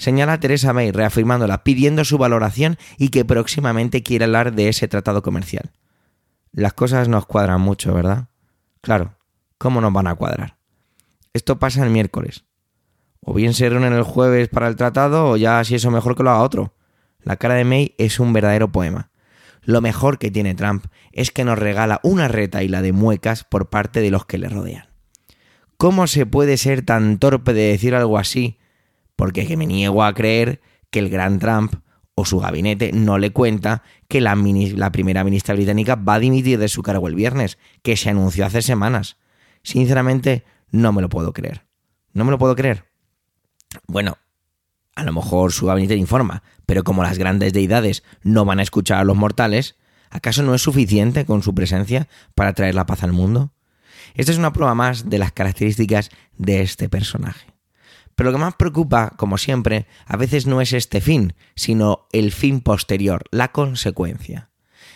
señala 0.03 0.41
Teresa 0.41 0.73
May 0.73 0.91
reafirmándola, 0.91 1.63
pidiendo 1.63 2.05
su 2.05 2.19
valoración 2.19 2.77
y 2.99 3.11
que 3.11 3.25
próximamente 3.25 4.03
quiere 4.03 4.25
hablar 4.25 4.53
de 4.53 4.69
ese 4.69 4.89
tratado 4.89 5.23
comercial. 5.23 5.71
Las 6.51 6.73
cosas 6.73 7.09
nos 7.09 7.25
cuadran 7.25 7.61
mucho, 7.61 7.95
¿verdad? 7.95 8.27
Claro, 8.81 9.15
¿cómo 9.59 9.81
nos 9.81 9.93
van 9.93 10.09
a 10.09 10.17
cuadrar? 10.17 10.57
Esto 11.33 11.61
pasa 11.61 11.85
el 11.85 11.91
miércoles. 11.91 12.45
O 13.21 13.33
bien 13.33 13.55
se 13.55 13.69
reúnen 13.69 13.93
el 13.93 14.03
jueves 14.03 14.49
para 14.49 14.67
el 14.67 14.75
tratado, 14.75 15.31
o 15.31 15.37
ya 15.37 15.63
si 15.63 15.77
eso 15.77 15.93
mejor 15.93 16.17
que 16.17 16.25
lo 16.25 16.31
haga 16.31 16.43
otro. 16.43 16.75
La 17.21 17.37
cara 17.37 17.55
de 17.55 17.65
May 17.65 17.95
es 17.97 18.19
un 18.19 18.33
verdadero 18.33 18.73
poema. 18.73 19.13
Lo 19.63 19.81
mejor 19.81 20.19
que 20.19 20.33
tiene 20.33 20.57
Trump 20.57 20.87
es 21.13 21.31
que 21.31 21.45
nos 21.45 21.61
regala 21.61 22.01
una 22.03 22.27
reta 22.27 22.65
y 22.65 22.69
la 22.69 22.83
de 22.83 22.93
muecas 22.93 23.45
por 23.45 23.71
parte 23.71 24.01
de 24.01 24.11
los 24.11 24.27
que 24.27 24.39
le 24.39 24.49
rodean. 24.49 24.87
¿Cómo 25.77 26.09
se 26.09 26.27
puede 26.27 26.57
ser 26.57 26.83
tan 26.85 27.19
torpe 27.19 27.53
de 27.53 27.69
decir 27.69 27.95
algo 27.95 28.19
así 28.19 28.59
porque 29.17 29.47
que 29.47 29.57
me 29.57 29.67
niego 29.67 30.05
a 30.05 30.15
creer 30.15 30.61
que 30.91 30.99
el 30.99 31.11
gran 31.11 31.39
Trump 31.39 31.75
o 32.15 32.25
su 32.25 32.39
gabinete 32.39 32.93
no 32.93 33.19
le 33.19 33.33
cuenta 33.33 33.83
que 34.09 34.21
la, 34.21 34.35
la, 34.35 34.93
primera 34.93 35.25
ministra 35.25 35.55
británica 35.55 35.95
va 35.95 36.15
a 36.15 36.19
dimitir 36.19 36.59
de 36.59 36.69
su 36.69 36.83
cargo 36.83 37.09
el 37.09 37.15
viernes, 37.15 37.59
que 37.83 37.97
se 37.97 38.11
anunció 38.11 38.45
hace 38.45 38.63
semanas. 38.63 39.17
Sinceramente, 39.63 40.45
no 40.71 40.93
me 40.93 41.03
lo 41.03 41.09
puedo 41.09 41.33
creer. 41.33 41.65
No 42.13 42.25
me 42.25 42.31
lo 42.31 42.39
puedo 42.39 42.55
creer. 42.55 42.85
Bueno, 43.87 44.19
a 44.95 45.05
lo 45.05 45.13
mejor 45.13 45.53
su 45.53 45.67
gabinete 45.67 45.97
informa, 45.97 46.43
pero 46.67 46.85
como 46.85 47.03
las 47.03 47.19
grandes 47.19 47.53
deidades 47.53 48.03
no 48.23 48.45
van 48.45 48.59
a 48.59 48.63
escuchar 48.63 48.99
a 48.99 49.05
los 49.05 49.17
mortales, 49.17 49.77
¿acaso 50.11 50.43
no 50.43 50.55
es 50.55 50.63
suficiente 50.63 51.25
con 51.25 51.43
su 51.43 51.55
presencia 51.55 52.09
para 52.35 52.53
traer 52.53 52.75
la 52.75 52.87
paz 52.87 53.03
al 53.03 53.13
mundo? 53.13 53.53
Esta 54.15 54.33
es 54.33 54.39
una 54.39 54.53
prueba 54.53 54.75
más 54.75 55.09
de 55.09 55.19
las 55.19 55.33
características 55.33 56.11
de 56.37 56.61
este 56.61 56.89
personaje. 56.91 57.47
Pero 58.23 58.31
lo 58.31 58.39
que 58.39 58.45
más 58.45 58.55
preocupa, 58.55 59.11
como 59.17 59.37
siempre, 59.37 59.89
a 60.07 60.17
veces 60.17 60.47
no 60.47 60.61
es 60.61 60.73
este 60.73 61.01
fin, 61.01 61.35
sino 61.57 62.07
el 62.13 62.31
fin 62.31 62.61
posterior, 62.61 63.25
la 63.33 63.51
consecuencia. 63.51 64.49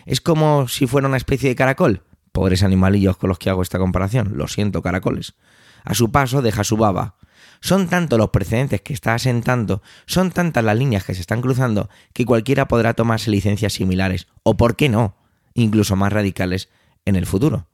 Es 0.05 0.21
como 0.21 0.69
si 0.69 0.87
fuera 0.87 1.09
una 1.09 1.17
especie 1.17 1.49
de 1.49 1.57
caracol. 1.57 2.05
Pobres 2.31 2.63
animalillos 2.63 3.17
con 3.17 3.27
los 3.29 3.41
que 3.41 3.51
hago 3.51 3.63
esta 3.63 3.81
comparación, 3.81 4.35
lo 4.37 4.47
siento, 4.47 4.81
caracoles. 4.81 5.35
A 5.83 5.95
su 5.95 6.13
paso 6.13 6.41
deja 6.41 6.63
su 6.63 6.77
baba. 6.77 7.17
Son 7.61 7.89
tantos 7.89 8.17
los 8.17 8.31
precedentes 8.31 8.81
que 8.81 8.93
está 8.93 9.15
asentando, 9.15 9.83
son 10.07 10.31
tantas 10.31 10.63
las 10.63 10.79
líneas 10.79 11.03
que 11.03 11.15
se 11.15 11.21
están 11.21 11.43
cruzando, 11.43 11.91
que 12.13 12.25
cualquiera 12.25 12.69
podrá 12.69 12.95
tomarse 12.95 13.33
licencias 13.33 13.73
similares, 13.73 14.29
o 14.45 14.57
por 14.57 14.77
qué 14.77 14.89
no, 14.89 15.17
incluso 15.53 15.97
más 15.97 16.13
radicales, 16.13 16.69
en 17.05 17.17
el 17.17 17.27
futuro. 17.27 17.67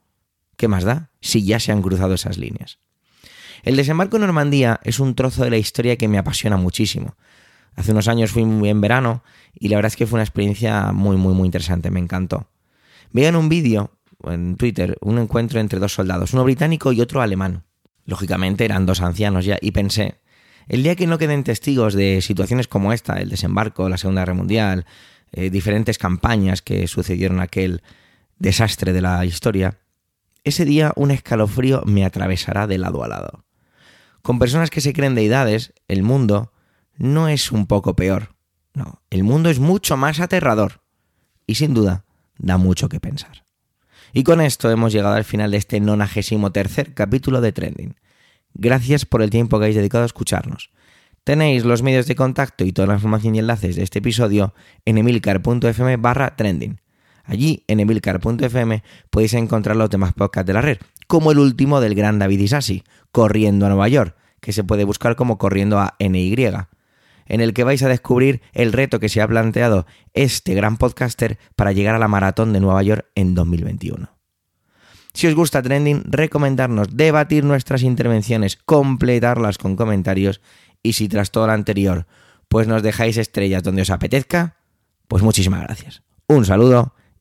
¿Qué 0.56 0.66
más 0.66 0.84
da 0.84 1.10
si 1.20 1.44
ya 1.44 1.60
se 1.60 1.72
han 1.72 1.82
cruzado 1.82 2.14
esas 2.14 2.38
líneas? 2.38 2.78
El 3.62 3.76
desembarco 3.76 4.16
en 4.16 4.22
Normandía 4.22 4.80
es 4.82 5.00
un 5.00 5.14
trozo 5.14 5.44
de 5.44 5.50
la 5.50 5.56
historia 5.56 5.96
que 5.96 6.08
me 6.08 6.18
apasiona 6.18 6.56
muchísimo. 6.56 7.16
Hace 7.74 7.92
unos 7.92 8.08
años 8.08 8.30
fui 8.30 8.44
muy 8.44 8.68
en 8.68 8.80
verano 8.80 9.22
y 9.54 9.68
la 9.68 9.76
verdad 9.76 9.92
es 9.92 9.96
que 9.96 10.06
fue 10.06 10.16
una 10.16 10.24
experiencia 10.24 10.92
muy, 10.92 11.16
muy, 11.16 11.34
muy 11.34 11.46
interesante, 11.46 11.90
me 11.90 12.00
encantó. 12.00 12.48
En 13.14 13.36
un 13.36 13.48
vídeo, 13.48 13.92
en 14.24 14.56
Twitter, 14.56 14.96
un 15.00 15.18
encuentro 15.18 15.60
entre 15.60 15.78
dos 15.78 15.92
soldados, 15.92 16.32
uno 16.32 16.44
británico 16.44 16.92
y 16.92 17.00
otro 17.00 17.22
alemán. 17.22 17.64
Lógicamente 18.04 18.64
eran 18.64 18.86
dos 18.86 19.00
ancianos 19.00 19.44
ya, 19.44 19.58
y 19.60 19.70
pensé, 19.70 20.16
el 20.68 20.82
día 20.82 20.96
que 20.96 21.06
no 21.06 21.18
queden 21.18 21.44
testigos 21.44 21.94
de 21.94 22.20
situaciones 22.20 22.68
como 22.68 22.92
esta, 22.92 23.20
el 23.20 23.28
desembarco, 23.28 23.88
la 23.88 23.98
Segunda 23.98 24.22
Guerra 24.22 24.34
Mundial, 24.34 24.86
eh, 25.32 25.50
diferentes 25.50 25.98
campañas 25.98 26.62
que 26.62 26.86
sucedieron 26.88 27.40
aquel 27.40 27.82
desastre 28.38 28.92
de 28.92 29.00
la 29.00 29.24
historia, 29.24 29.78
ese 30.44 30.64
día 30.64 30.92
un 30.96 31.10
escalofrío 31.10 31.82
me 31.86 32.04
atravesará 32.04 32.66
de 32.66 32.78
lado 32.78 33.04
a 33.04 33.08
lado. 33.08 33.44
Con 34.22 34.38
personas 34.38 34.70
que 34.70 34.80
se 34.80 34.92
creen 34.92 35.14
deidades, 35.14 35.72
el 35.88 36.02
mundo 36.02 36.52
no 36.96 37.28
es 37.28 37.52
un 37.52 37.66
poco 37.66 37.96
peor. 37.96 38.34
No, 38.74 39.02
el 39.10 39.24
mundo 39.24 39.50
es 39.50 39.58
mucho 39.58 39.96
más 39.96 40.20
aterrador. 40.20 40.80
y 41.44 41.56
sin 41.56 41.74
duda 41.74 42.04
da 42.38 42.56
mucho 42.56 42.88
que 42.88 43.00
pensar. 43.00 43.44
Y 44.12 44.24
con 44.24 44.40
esto 44.40 44.70
hemos 44.70 44.92
llegado 44.92 45.14
al 45.14 45.24
final 45.24 45.50
de 45.50 45.56
este 45.56 45.80
93 45.80 46.90
capítulo 46.94 47.40
de 47.40 47.52
Trending. 47.52 47.96
Gracias 48.54 49.06
por 49.06 49.22
el 49.22 49.30
tiempo 49.30 49.58
que 49.58 49.64
habéis 49.64 49.76
dedicado 49.76 50.02
a 50.04 50.06
escucharnos. 50.06 50.70
Tenéis 51.24 51.64
los 51.64 51.82
medios 51.82 52.06
de 52.06 52.16
contacto 52.16 52.64
y 52.64 52.72
toda 52.72 52.88
la 52.88 52.94
información 52.94 53.34
y 53.34 53.38
enlaces 53.38 53.76
de 53.76 53.82
este 53.82 54.00
episodio 54.00 54.54
en 54.84 54.98
emilcar.fm 54.98 55.96
barra 55.96 56.36
trending. 56.36 56.81
Allí, 57.32 57.64
en 57.66 57.80
emilcar.fm, 57.80 58.82
podéis 59.08 59.32
encontrar 59.32 59.74
los 59.74 59.88
demás 59.88 60.12
podcasts 60.12 60.46
de 60.46 60.52
la 60.52 60.60
red, 60.60 60.76
como 61.06 61.32
el 61.32 61.38
último 61.38 61.80
del 61.80 61.94
gran 61.94 62.18
David 62.18 62.40
Isasi, 62.40 62.84
Corriendo 63.10 63.64
a 63.64 63.70
Nueva 63.70 63.88
York, 63.88 64.14
que 64.38 64.52
se 64.52 64.64
puede 64.64 64.84
buscar 64.84 65.16
como 65.16 65.38
Corriendo 65.38 65.78
a 65.78 65.94
NY, 65.98 66.36
en 67.24 67.40
el 67.40 67.54
que 67.54 67.64
vais 67.64 67.82
a 67.82 67.88
descubrir 67.88 68.42
el 68.52 68.74
reto 68.74 69.00
que 69.00 69.08
se 69.08 69.22
ha 69.22 69.28
planteado 69.28 69.86
este 70.12 70.52
gran 70.52 70.76
podcaster 70.76 71.38
para 71.56 71.72
llegar 71.72 71.94
a 71.94 71.98
la 71.98 72.06
maratón 72.06 72.52
de 72.52 72.60
Nueva 72.60 72.82
York 72.82 73.06
en 73.14 73.34
2021. 73.34 74.10
Si 75.14 75.26
os 75.26 75.34
gusta 75.34 75.62
Trending, 75.62 76.02
recomendarnos 76.04 76.94
debatir 76.98 77.44
nuestras 77.44 77.82
intervenciones, 77.82 78.56
completarlas 78.56 79.56
con 79.56 79.74
comentarios 79.74 80.42
y 80.82 80.92
si 80.92 81.08
tras 81.08 81.30
todo 81.30 81.46
lo 81.46 81.54
anterior 81.54 82.06
pues 82.48 82.68
nos 82.68 82.82
dejáis 82.82 83.16
estrellas 83.16 83.62
donde 83.62 83.80
os 83.80 83.88
apetezca, 83.88 84.58
pues 85.08 85.22
muchísimas 85.22 85.62
gracias. 85.62 86.02
Un 86.26 86.44
saludo 86.44 86.94